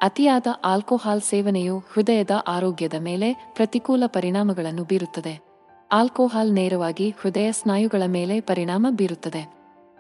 ಅತಿಯಾದ 0.03 0.47
ಆಲ್ಕೋಹಾಲ್ 0.65 1.23
ಸೇವನೆಯು 1.23 1.79
ಹೃದಯದ 1.79 2.31
ಆರೋಗ್ಯದ 2.47 2.95
ಮೇಲೆ 2.95 3.53
ಪ್ರತಿಕೂಲ 3.55 4.03
ಪರಿಣಾಮಗಳನ್ನು 4.07 4.85
ಬೀರುತ್ತದೆ. 4.85 5.41
ಆಲ್ಕೋಹಾಲ್ 5.93 6.53
ನೇರವಾಗಿ 6.53 7.15
ಹೃದಯ 7.21 7.53
ಸ್ನಾಯುಗಳ 7.53 8.03
ಮೇಲೆ 8.07 8.41
ಪರಿಣಾಮ 8.41 8.87
ಬೀರುತ್ತದೆ. 8.91 9.53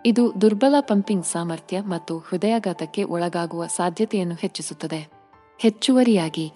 ಇದು 0.06 0.40
ದುರ್ಬಲ 0.40 0.74
ಪಂಪಿಂಗ್ 0.80 1.24
ಸಾಮರ್ಥ್ಯ 1.24 1.80
ಮತ್ತು 1.80 2.18
ಹೃದಯಾಘಾತಕ್ಕೆ 2.18 3.04
ಒಳಗಾಗುವ 3.04 3.66
ಸಾಧ್ಯತೆಯನ್ನು 3.66 4.34
ಹೆಚ್ಚಿಸುತ್ತದೆ. 4.34 5.08
ಹೆಚ್ಚುವರಿಯಾಗಿ, 5.58 6.52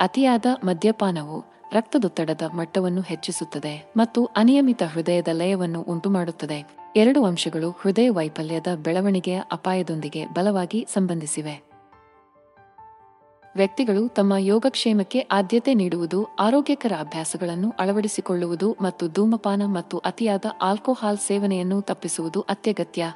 ಅತಿಯಾದ 0.00 0.46
ಮದ್ಯಪಾನವು 0.64 1.44
ರಕ್ತದೊತ್ತಡದ 1.72 2.42
ಮಟ್ಟವನ್ನು 2.54 3.00
ಹೆಚ್ಚಿಸುತ್ತದೆ 3.00 3.92
ಮತ್ತು 3.96 4.24
ಅನಿಯಮಿತ 4.24 4.82
ಹೃದಯದ 4.82 5.28
ಲಯವನ್ನು 5.32 5.82
ಉಂಟುಮಾಡುತ್ತದೆ. 5.82 6.79
ಎರಡು 6.96 7.24
ಅಂಶಗಳು 7.24 7.70
ಹೃದಯ 7.70 8.10
ವೈಫಲ್ಯದ 8.10 8.66
ಬೆಳವಣಿಗೆಯ 8.76 9.42
ಅಪಾಯದೊಂದಿಗೆ 9.52 10.26
ಬಲವಾಗಿ 10.26 10.86
ಸಂಬಂಧಿಸಿವೆ. 10.92 11.62
ವ್ಯಕ್ತಿಗಳು 13.56 14.08
ತಮ್ಮ 14.08 14.32
ಯೋಗಕ್ಷೇಮಕ್ಕೆ 14.38 15.20
ಆದ್ಯತೆ 15.20 15.74
ನೀಡುವುದು, 15.74 16.24
ಆರೋಗ್ಯಕರ 16.40 16.92
ಅಭ್ಯಾಸಗಳನ್ನು 16.98 17.72
ಅಳವಡಿಸಿಕೊಳ್ಳುವುದು 17.78 18.76
ಮತ್ತು 18.80 19.08
ಧೂಮಪಾನ 19.08 19.62
ಮತ್ತು 19.66 19.98
ಅತಿಯಾದ 19.98 20.44
ಆಲ್ಕೋಹಾಲ್ 20.62 21.18
ಸೇವನೆಯನ್ನು 21.18 21.82
ತಪ್ಪಿಸುವುದು 21.82 22.40
ಅತ್ಯಗತ್ಯ. 22.40 23.12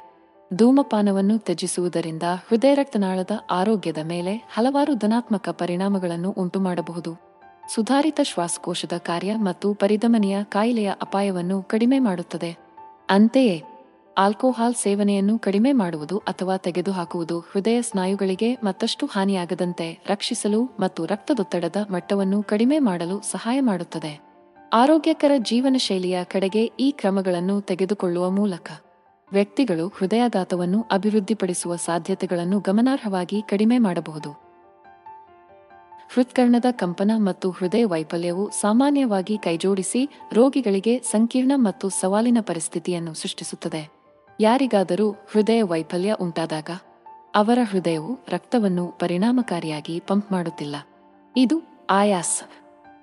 ಧೂಮಪಾನವನ್ನು 0.53 1.37
ತ್ಯಜಿಸುವುದರಿಂದ 1.37 2.23
ಹೃದಯ 2.23 2.73
ರಕ್ತನಾಳದ 2.73 3.31
ಆರೋಗ್ಯದ 3.51 3.97
ಮೇಲೆ 4.03 4.35
ಹಲವಾರು 4.35 4.93
ಧನಾತ್ಮಕ 4.93 5.49
ಪರಿಣಾಮಗಳನ್ನು 5.49 6.31
ಉಂಟುಮಾಡಬಹುದು. 6.31 7.15
ಸುಧಾರಿತ 7.73 8.19
ಶ್ವಾಸಕೋಶದ 8.23 8.97
ಕಾರ್ಯ 8.97 9.35
ಮತ್ತು 9.35 9.73
ಪರಿಧಮನಿಯ 9.73 10.37
ಕಾಯಿಲೆಯ 10.43 10.93
ಅಪಾಯವನ್ನು 11.01 11.63
ಕಡಿಮೆ 11.63 11.99
ಮಾಡುತ್ತದೆ. 11.99 12.64
ಅಂತೆಯೇ, 13.09 13.63
ಆಲ್ಕೋಹಾಲ್ 14.17 14.75
ಸೇವನೆಯನ್ನು 14.75 15.39
ಕಡಿಮೆ 15.39 15.71
ಮಾಡುವುದು 15.71 16.17
ಅಥವಾ 16.17 16.57
ತೆಗೆದುಹಾಕುವುದು 16.57 17.39
ಹೃದಯ 17.39 17.81
ಸ್ನಾಯುಗಳಿಗೆ 17.81 18.53
ಮತ್ತಷ್ಟು 18.53 19.05
ಹಾನಿಯಾಗದಂತೆ 19.05 20.03
ರಕ್ಷಿಸಲು 20.07 20.63
ಮತ್ತು 20.79 21.05
ರಕ್ತದೊತ್ತಡದ 21.05 21.75
ಮಟ್ಟವನ್ನು 21.91 22.43
ಕಡಿಮೆ 22.43 22.79
ಮಾಡಲು 22.79 23.21
ಸಹಾಯ 23.21 23.59
ಮಾಡುತ್ತದೆ. 23.59 24.19
ಆರೋಗ್ಯಕರ 24.73 25.31
ಜೀವನ 25.37 25.75
ಶೈಲಿಯ 25.77 26.23
ಕಡೆಗೆ 26.23 26.65
ಈ 26.79 26.91
ಕ್ರಮಗಳನ್ನು 26.91 27.61
ತೆಗೆದುಕೊಳ್ಳುವ 27.61 28.29
ಮೂಲಕ 28.29 28.71
ವ್ಯಕ್ತಿಗಳು 29.31 29.87
ಹೃದಯಾಘಾತವನ್ನು 29.87 30.85
ಅಭಿವೃದ್ಧಿಪಡಿಸುವ 30.91 31.75
ಸಾಧ್ಯತೆಗಳನ್ನು 31.75 32.59
ಗಮನಾರ್ಹವಾಗಿ 32.59 33.41
ಕಡಿಮೆ 33.41 33.77
ಮಾಡಬಹುದು. 33.77 34.44
ಹೃತ್ಕರ್ಣದ 36.15 36.65
ಕಂಪನ 36.71 37.11
ಮತ್ತು 37.17 37.49
ಹೃದಯ 37.49 37.85
ವೈಫಲ್ಯವು 37.85 38.49
ಸಾಮಾನ್ಯವಾಗಿ 38.49 39.37
ಕೈಜೋಡಿಸಿ 39.37 40.09
ರೋಗಿಗಳಿಗೆ 40.33 40.99
ಸಂಕೀರ್ಣ 40.99 41.51
ಮತ್ತು 41.55 41.89
ಸವಾಲಿನ 41.89 42.37
ಪರಿಸ್ಥಿತಿಯನ್ನು 42.41 43.13
ಸೃಷ್ಟಿಸುತ್ತದೆ. 43.13 43.91
ಯಾರಿಗಾದರೂ 44.39 45.11
ಹೃದಯ 45.11 45.63
ವೈಫಲ್ಯ 45.63 46.15
ಉಂಟಾದಾಗ 46.21 46.69
ಅವರ 47.35 47.59
ಹೃದಯವು 47.69 48.19
ರಕ್ತವನ್ನು 48.27 48.87
ಪರಿಣಾಮಕಾರಿಯಾಗಿ 48.87 50.03
ಪಂಪ್ 50.07 50.31
ಮಾಡುತ್ತಿಲ್ಲ. 50.31 50.75
ಇದು 51.37 51.61
ಆಯಾಸ್. 51.89 52.43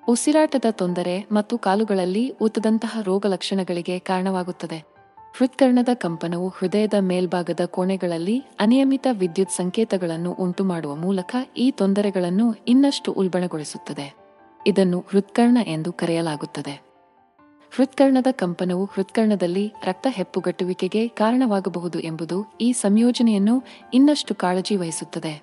ಉಸಿರಾಟದ 0.08 0.64
ತೊಂದರೆ 0.70 1.26
ಮತ್ತು 1.32 1.58
ಕಾಲುಗಳಲ್ಲಿ 1.58 2.34
ಊತದಂತಹ 2.40 2.98
ರೋಗಲಕ್ಷಣಗಳಿಗೆ 3.02 3.98
ಕಾರಣವಾಗುತ್ತದೆ. 3.98 4.91
ಹೃತ್ಕರ್ಣದ 5.36 5.88
ಕಂಪನವು 5.94 6.48
ಹೃದಯದ 6.48 6.94
ಮೇಲ್ಭಾಗದ 7.00 7.60
ಕೋಣೆಗಳಲ್ಲಿ 7.66 8.44
ಅನಿಯಮಿತ 8.60 9.06
ವಿದ್ಯುತ್ 9.12 9.50
ಸಂಕೇತಗಳನ್ನು 9.50 10.32
ಉಂಟುಮಾಡುವ 10.32 10.94
ಮೂಲಕ 10.94 11.36
ಈ 11.56 11.70
ತೊಂದರೆಗಳನ್ನು 11.70 12.52
ಇನ್ನಷ್ಟು 12.68 13.12
ಉಲ್ಬಣಗೊಳಿಸುತ್ತದೆ. 13.12 14.14
ಇದನ್ನು 14.66 15.04
ಹೃತ್ಕರ್ಣ 15.08 15.58
ಎಂದು 15.66 15.92
ಕರೆಯಲಾಗುತ್ತದೆ. 15.92 16.82
ಹೃತ್ಕರ್ಣದ 17.76 18.26
ಕಂಪನವು 18.32 18.84
ಹೃತ್ಕರ್ಣದಲ್ಲಿ 18.84 19.72
ರಕ್ತ 19.84 20.06
ಹೆಪ್ಪುಗಟ್ಟುವಿಕೆಗೆ 20.10 21.08
ಕಾರಣವಾಗಬಹುದು 21.08 22.00
ಎಂಬುದು 22.00 22.52
ಈ 22.60 22.72
ಸಂಯೋಜನೆಯನ್ನು 22.72 23.62
ಇನ್ನಷ್ಟು 23.94 24.34
ಕಾಳಜಿ 24.34 24.76
ವಹಿಸುತ್ತದೆ. 24.76 25.42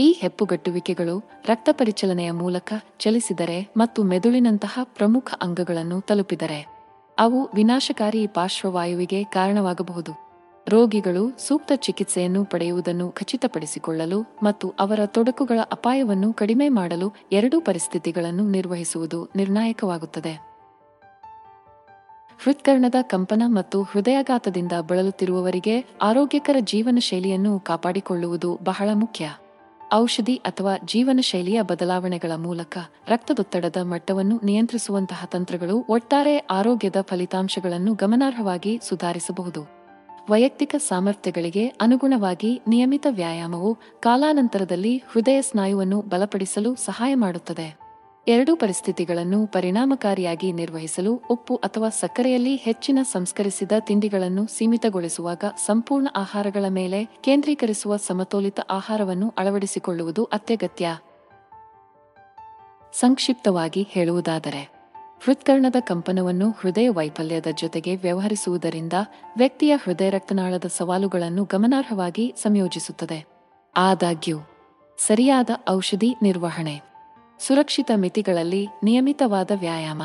ಈ 0.00 0.18
ಹೆಪ್ಪುಗಟ್ಟುವಿಕೆಗಳು 0.20 1.30
ರಕ್ತ 1.46 1.68
ಪರಿಚಲನೆಯ 1.72 2.30
ಮೂಲಕ 2.30 2.72
ಚಲಿಸಿದರೆ 2.98 3.68
ಮತ್ತು 3.76 4.02
ಮೆದುಳಿನಂತಹ 4.02 4.78
ಪ್ರಮುಖ 4.82 5.34
ಅಂಗಗಳನ್ನು 5.42 6.00
ತಲುಪಿದರೆ. 6.00 6.77
ಅವು 7.18 7.50
ವಿನಾಶಕಾರಿ 7.54 8.26
ಪಾರ್ಶ್ವವಾಯುವಿಗೆ 8.26 9.24
ಕಾರಣವಾಗಬಹುದು. 9.24 10.12
ರೋಗಿಗಳು 10.68 11.38
ಸೂಕ್ತ 11.48 11.72
ಚಿಕಿತ್ಸೆಯನ್ನು 11.76 12.44
ಪಡೆಯುವುದನ್ನು 12.44 13.10
ಖಚಿತಪಡಿಸಿಕೊಳ್ಳಲು 13.10 14.22
ಮತ್ತು 14.42 14.74
ಅವರ 14.80 15.00
ತೊಡಕುಗಳ 15.06 15.60
ಅಪಾಯವನ್ನು 15.72 16.32
ಕಡಿಮೆ 16.32 16.68
ಮಾಡಲು 16.68 17.14
ಎರಡೂ 17.32 17.60
ಪರಿಸ್ಥಿತಿಗಳನ್ನು 17.60 18.48
ನಿರ್ವಹಿಸುವುದು 18.48 19.28
ನಿರ್ಣಾಯಕವಾಗುತ್ತದೆ. 19.36 20.48
ಹೃತ್ಕರ್ಣದ 22.44 22.94
ಕಂಪನ 23.02 23.42
ಮತ್ತು 23.46 23.82
ಹೃದಯಾಘಾತದಿಂದ 23.82 24.72
ಬಳಲುತ್ತಿರುವವರಿಗೆ 24.88 25.84
ಆರೋಗ್ಯಕರ 26.02 26.56
ಜೀವನ 26.60 26.98
ಶೈಲಿಯನ್ನು 27.00 27.60
ಕಾಪಾಡಿಕೊಳ್ಳುವುದು 27.60 28.58
ಬಹಳ 28.64 28.88
ಮುಖ್ಯ. 28.94 29.30
ಔಷಧಿ 29.94 30.36
ಅಥವಾ 30.36 30.74
ಜೀವನ 30.84 31.20
ಶೈಲಿಯ 31.22 31.62
ಬದಲಾವಣೆಗಳ 31.62 32.32
ಮೂಲಕ 32.36 32.78
ರಕ್ತದೊತ್ತಡದ 33.08 33.76
ಮಟ್ಟವನ್ನು 33.82 34.40
ನಿಯಂತ್ರಿಸುವಂತಹ 34.44 35.24
ತಂತ್ರಗಳು 35.24 35.86
ಒಟ್ಟಾರೆ 35.88 36.38
ಆರೋಗ್ಯದ 36.38 36.96
ಫಲಿತಾಂಶಗಳನ್ನು 37.00 37.94
ಗಮನಾರ್ಹವಾಗಿ 37.94 38.80
ಸುಧಾರಿಸಬಹುದು. 38.82 39.78
ವೈಯಕ್ತಿಕ 40.30 40.74
ಸಾಮರ್ಥ್ಯಗಳಿಗೆ 40.78 41.66
ಅನುಗುಣವಾಗಿ 41.66 42.62
ನಿಯಮಿತ 42.68 43.06
ವ್ಯಾಯಾಮವು 43.10 43.78
ಕಾಲಾನಂತರದಲ್ಲಿ 44.00 44.96
ಹೃದಯ 44.96 45.42
ಸ್ನಾಯುವನ್ನು 45.42 46.00
ಬಲಪಡಿಸಲು 46.00 46.74
ಸಹಾಯ 46.74 47.14
ಮಾಡುತ್ತದೆ. 47.14 47.87
ಎರಡೂ 48.28 48.56
ಪರಿಸ್ಥಿತಿಗಳನ್ನು 48.56 49.46
ಪರಿಣಾಮಕಾರಿಯಾಗಿ 49.46 50.52
ನಿರ್ವಹಿಸಲು 50.52 51.22
ಉಪ್ಪು 51.30 51.56
ಅಥವಾ 51.56 51.88
ಸಕ್ಕರೆಯಲ್ಲಿ 51.88 52.56
ಹೆಚ್ಚಿನ 52.56 52.98
ಸಂಸ್ಕರಿಸಿದ 53.02 53.72
ತಿಂಡಿಗಳನ್ನು 53.80 54.46
ಸೀಮಿತಗೊಳಿಸುವಾಗ 54.46 55.44
ಸಂಪೂರ್ಣ 55.66 56.08
ಆಹಾರಗಳ 56.16 56.64
ಮೇಲೆ 56.68 57.04
ಕೇಂದ್ರೀಕರಿಸುವ 57.04 57.96
ಸಮತೋಲಿತ 57.96 58.60
ಆಹಾರವನ್ನು 58.70 59.34
ಅಳವಡಿಸಿಕೊಳ್ಳುವುದು 59.38 60.24
ಅತ್ಯಗತ್ಯ. 60.24 60.98
ಸಂಕ್ಷಿಪ್ತವಾಗಿ 62.92 63.86
ಹೇಳುವುದಾದರೆ, 63.90 64.72
ಹೃತ್ಕರ್ಣದ 65.24 65.76
ಕಂಪನವನ್ನು 65.80 66.50
ಹೃದಯ 66.50 66.88
ವೈಫಲ್ಯದ 66.88 67.46
ಜೊತೆಗೆ 67.54 67.96
ವ್ಯವಹರಿಸುವುದರಿಂದ 67.96 68.92
ವ್ಯಕ್ತಿಯ 69.36 69.76
ಹೃದಯ 69.76 70.10
ರಕ್ತನಾಳದ 70.10 70.64
ಸವಾಲುಗಳನ್ನು 70.76 71.44
ಗಮನಾರ್ಹವಾಗಿ 71.44 72.34
ಸಂಯೋಜಿಸುತ್ತದೆ. 72.42 73.26
ಆದಾಗ್ಯೂ, 73.76 74.38
ಸರಿಯಾದ 75.06 75.50
ಔಷಧಿ 75.70 76.16
ನಿರ್ವಹಣೆ. 76.22 76.97
ಸುರಕ್ಷಿತ 77.40 77.90
ಮಿತಿಗಳಲ್ಲಿ 77.94 78.68
ನಿಯಮಿತವಾದ 78.82 79.50
ವ್ಯಾಯಾಮ 79.60 80.02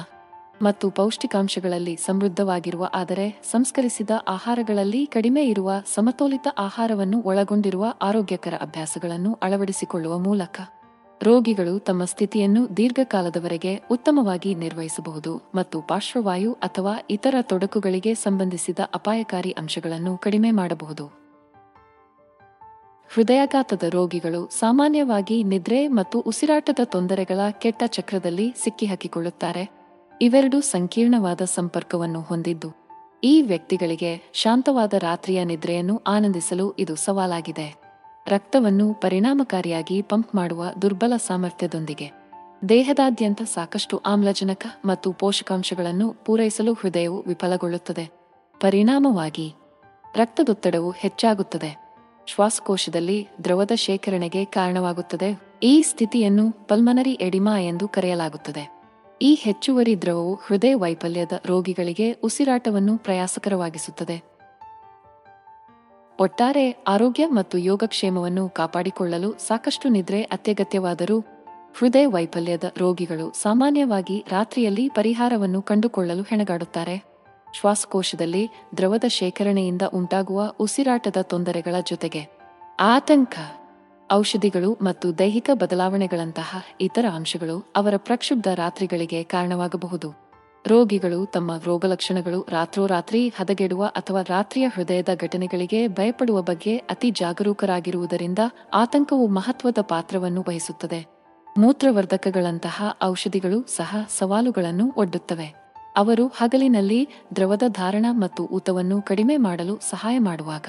ಮತ್ತು 0.62 0.90
ಪೌಷ್ಟಿಕಾಂಶಗಳಲ್ಲಿ 0.90 1.96
ಸಮೃದ್ಧವಾಗಿರುವ 1.96 2.90
ಆದರೆ 2.94 3.42
ಸಂಸ್ಕರಿಸಿದ 3.52 4.10
ಆಹಾರಗಳಲ್ಲಿ 4.28 5.06
ಕಡಿಮೆ 5.06 5.46
ಇರುವ 5.46 5.72
ಸಮತೋಲಿತ 5.96 6.48
ಆಹಾರವನ್ನು 6.58 7.22
ಒಳಗೊಂಡಿರುವ 7.22 7.94
ಆರೋಗ್ಯಕರ 8.02 8.54
ಅಭ್ಯಾಸಗಳನ್ನು 8.62 9.34
ಅಳವಡಿಸಿಕೊಳ್ಳುವ 9.34 10.18
ಮೂಲಕ 10.18 10.60
ರೋಗಿಗಳು 11.24 11.80
ತಮ್ಮ 11.80 12.06
ಸ್ಥಿತಿಯನ್ನು 12.06 12.78
ದೀರ್ಘಕಾಲದವರೆಗೆ 12.78 13.82
ಉತ್ತಮವಾಗಿ 13.92 14.56
ನಿರ್ವಹಿಸಬಹುದು 14.56 15.42
ಮತ್ತು 15.56 15.82
ಪಾರ್ಶ್ವವಾಯು 15.82 16.54
ಅಥವಾ 16.54 16.96
ಇತರ 17.10 17.36
ತೊಡಕುಗಳಿಗೆ 17.42 18.14
ಸಂಬಂಧಿಸಿದ 18.14 18.80
ಅಪಾಯಕಾರಿ 18.94 19.52
ಅಂಶಗಳನ್ನು 19.52 20.18
ಕಡಿಮೆ 20.18 20.52
ಮಾಡಬಹುದು. 20.52 21.23
ಹೃದಯಾಘಾತದ 23.14 23.84
ರೋಗಿಗಳು 23.90 24.50
ಸಾಮಾನ್ಯವಾಗಿ 24.60 25.44
ನಿದ್ರೆ 25.44 25.88
ಮತ್ತು 25.88 26.20
ಉಸಿರಾಟದ 26.20 26.80
ತೊಂದರೆಗಳ 26.84 27.40
ಕೆಟ್ಟ 27.52 27.84
ಚಕ್ರದಲ್ಲಿ 27.86 28.54
ಸಿಕ್ಕಿಹಾಕಿಕೊಳ್ಳುತ್ತಾರೆ. 28.64 29.70
ಇವೆರಡೂ 30.22 30.62
ಸಂಕೀರ್ಣವಾದ 30.62 31.42
ಸಂಪರ್ಕವನ್ನು 31.42 32.22
ಹೊಂದಿದ್ದು, 32.22 32.70
ಈ 33.24 33.42
ವ್ಯಕ್ತಿಗಳಿಗೆ 33.42 34.32
ಶಾಂತವಾದ 34.34 34.94
ರಾತ್ರಿಯ 34.94 35.44
ನಿದ್ರೆಯನ್ನು 35.44 35.98
ಆನಂದಿಸಲು 36.08 36.72
ಇದು 36.80 36.96
ಸವಾಲಾಗಿದೆ. 36.96 37.68
ರಕ್ತವನ್ನು 38.28 38.94
ಪರಿಣಾಮಕಾರಿಯಾಗಿ 38.94 40.02
ಪಂಪ್ 40.02 40.36
ಮಾಡುವ 40.36 40.64
ದುರ್ಬಲ 40.82 41.14
ಸಾಮರ್ಥ್ಯದೊಂದಿಗೆ. 41.18 42.12
ದೇಹದಾದ್ಯಂತ 42.70 43.42
ಸಾಕಷ್ಟು 43.42 43.98
ಆಮ್ಲಜನಕ 43.98 44.66
ಮತ್ತು 44.86 45.12
ಪೋಷಕಾಂಶಗಳನ್ನು 45.12 46.10
ಪೂರೈಸಲು 46.26 46.74
ಹೃದಯವು 46.74 47.24
ವಿಫಲಗೊಳ್ಳುತ್ತದೆ. 47.28 48.08
ಪರಿಣಾಮವಾಗಿ 48.62 49.48
ರಕ್ತದೊತ್ತಡವು 50.16 50.92
ಹೆಚ್ಚಾಗುತ್ತದೆ. 50.92 51.83
ಶ್ವಾಸಕೋಶದಲ್ಲಿ 52.26 53.28
ದ್ರವದ 53.44 53.72
ಶೇಖರಣೆಗೆ 53.76 54.46
ಕಾರಣವಾಗುತ್ತದೆ. 54.46 55.42
ಈ 55.64 55.82
ಸ್ಥಿತಿಯನ್ನು 55.82 56.52
ಪಲ್ಮನರಿ 56.52 57.12
ಎಡಿಮಾ 57.12 57.60
ಎಂದು 57.60 57.88
ಕರೆಯಲಾಗುತ್ತದೆ. 57.88 58.84
ಈ 59.22 59.34
ಹೆಚ್ಚುವರಿ 59.36 60.02
ದ್ರವವು 60.02 60.36
ಹೃದಯ 60.36 60.76
ವೈಫಲ್ಯದ 60.76 61.32
ರೋಗಿಗಳಿಗೆ 61.46 62.12
ಉಸಿರಾಟವನ್ನು 62.12 62.98
ಪ್ರಯಾಸಕರವಾಗಿಸುತ್ತದೆ. 62.98 64.34
ಒಟ್ಟಾರೆ 66.20 66.72
ಆರೋಗ್ಯ 66.72 67.28
ಮತ್ತು 67.28 67.58
ಯೋಗಕ್ಷೇಮವನ್ನು 67.58 68.50
ಕಾಪಾಡಿಕೊಳ್ಳಲು 68.50 69.38
ಸಾಕಷ್ಟು 69.38 69.90
ನಿದ್ರೆ 69.90 70.24
ಅತ್ಯಗತ್ಯವಾದರೂ 70.24 71.20
ಹೃದಯ 71.78 72.06
ವೈಫಲ್ಯದ 72.06 72.64
ರೋಗಿಗಳು 72.78 73.32
ಸಾಮಾನ್ಯವಾಗಿ 73.32 74.26
ರಾತ್ರಿಯಲ್ಲಿ 74.32 74.90
ಪರಿಹಾರವನ್ನು 74.90 75.62
ಕಂಡುಕೊಳ್ಳಲು 75.62 76.24
ಹೆಣಗಾಡುತ್ತಾರೆ. 76.24 77.13
ಶ್ವಾಸಕೋಶದಲ್ಲಿ 77.54 78.50
ದ್ರವದ 78.78 79.04
ಶೇಖರಣೆಯಿಂದ 79.08 79.82
ಉಂಟಾಗುವ 79.94 80.54
ಉಸಿರಾಟದ 80.60 81.18
ತೊಂದರೆಗಳ 81.22 81.76
ಜೊತೆಗೆ 81.90 82.28
ಆತಂಕ, 82.80 83.34
ಔಷಧಿಗಳು 84.14 84.78
ಮತ್ತು 84.82 85.20
ದೈಹಿಕ 85.20 85.50
ಬದಲಾವಣೆಗಳಂತಹ 85.54 86.64
ಇತರ 86.82 87.06
ಅಂಶಗಳು 87.14 87.74
ಅವರ 87.76 87.94
ಪ್ರಕ್ಷುಬ್ಧ 87.98 88.48
ರಾತ್ರಿಗಳಿಗೆ 88.48 89.24
ಕಾರಣವಾಗಬಹುದು. 89.24 90.24
ರೋಗಿಗಳು 90.68 91.26
ತಮ್ಮ 91.26 91.52
ರೋಗಲಕ್ಷಣಗಳು 91.66 92.46
ರಾತ್ರೋರಾತ್ರಿ 92.50 93.30
ಹದಗೆಡುವ 93.30 93.86
ಅಥವಾ 93.86 94.22
ರಾತ್ರಿಯ 94.22 94.68
ಹೃದಯದ 94.68 95.10
ಘಟನೆಗಳಿಗೆ 95.22 95.88
ಭಯಪಡುವ 95.88 96.42
ಬಗ್ಗೆ 96.42 96.78
ಅತಿ 96.78 97.12
ಜಾಗರೂಕರಾಗಿರುವುದರಿಂದ 97.12 98.40
ಆತಂಕವು 98.74 99.28
ಮಹತ್ವದ 99.28 99.78
ಪಾತ್ರವನ್ನು 99.82 100.42
ವಹಿಸುತ್ತದೆ. 100.48 101.06
ಮೂತ್ರವರ್ಧಕಗಳಂತಹ 101.58 102.98
ಔಷಧಿಗಳು 103.04 103.66
ಸಹ 103.76 103.96
ಸವಾಲುಗಳನ್ನು 104.20 104.94
ಒಡ್ಡುತ್ತವೆ. 104.98 105.63
ಅವರು 105.96 106.28
ಹಗಲಿನಲ್ಲಿ 106.28 107.08
ದ್ರವದ 107.36 107.64
ಧಾರಣ 107.68 108.06
ಮತ್ತು 108.12 108.46
ಊತವನ್ನು 108.46 109.02
ಕಡಿಮೆ 109.02 109.38
ಮಾಡಲು 109.38 109.80
ಸಹಾಯ 109.90 110.20
ಮಾಡುವಾಗ, 110.20 110.66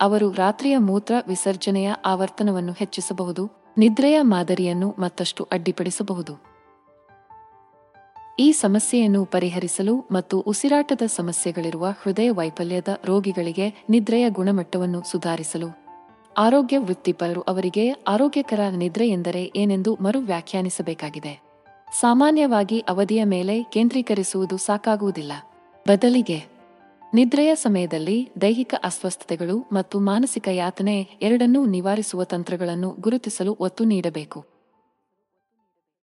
ಅವರು 0.00 0.32
ರಾತ್ರಿಯ 0.32 0.78
ಮೂತ್ರ 0.78 1.14
ವಿಸರ್ಜನೆಯ 1.28 1.92
ಆವರ್ತನವನ್ನು 2.04 2.72
ಹೆಚ್ಚಿಸಬಹುದು, 2.72 3.50
ನಿದ್ರೆಯ 3.78 4.22
ಮಾದರಿಯನ್ನು 4.22 4.94
ಮತ್ತಷ್ಟು 4.98 5.48
ಅಡ್ಡಿಪಡಿಸಬಹುದು. 5.52 6.52
ಈ 8.40 8.52
ಸಮಸ್ಯೆಯನ್ನು 8.52 9.24
ಪರಿಹರಿಸಲು 9.24 10.04
ಮತ್ತು 10.10 10.40
ಉಸಿರಾಟದ 10.40 11.02
ಸಮಸ್ಯೆಗಳಿರುವ 11.06 11.86
ಹೃದಯ 12.02 12.30
ವೈಫಲ್ಯದ 12.30 12.88
ರೋಗಿಗಳಿಗೆ 13.04 13.84
ನಿದ್ರೆಯ 13.90 14.30
ಗುಣಮಟ್ಟವನ್ನು 14.30 15.02
ಸುಧಾರಿಸಲು, 15.10 15.68
ಆರೋಗ್ಯ 16.36 16.78
ವೃತ್ತಿಪರರು 16.78 17.40
ಅವರಿಗೆ 17.40 17.90
ಆರೋಗ್ಯಕರ 17.90 18.60
ನಿದ್ರೆ 18.76 19.08
ಎಂದರೆ 19.08 19.52
ಏನೆಂದು 19.56 19.94
ಮರು 19.94 20.18
ವ್ಯಾಖ್ಯಾನಿಸಬೇಕಾಗಿದೆ 20.18 21.51
ಸಾಮಾನ್ಯವಾಗಿ 22.00 22.78
ಅವಧಿಯ 22.78 23.24
ಮೇಲೆ 23.24 23.62
ಕೇಂದ್ರೀಕರಿಸುವುದು 23.62 24.56
ಸಾಕಾಗುವುದಿಲ್ಲ. 24.56 25.32
ಬದಲಿಗೆ, 25.88 26.44
ನಿದ್ರೆಯ 27.14 27.54
ಸಮಯದಲ್ಲಿ 27.54 28.30
ದೈಹಿಕ 28.40 28.74
ಅಸ್ವಸ್ಥತೆಗಳು 28.84 29.68
ಮತ್ತು 29.72 30.00
ಮಾನಸಿಕ 30.00 30.48
ಯಾತನೆ 30.48 31.08
ಎರಡನ್ನೂ 31.22 31.66
ನಿವಾರಿಸುವ 31.66 32.24
ತಂತ್ರಗಳನ್ನು 32.24 32.96
ಗುರುತಿಸಲು 33.00 33.56
ಒತ್ತು 33.60 33.84
ನೀಡಬೇಕು. 33.84 34.51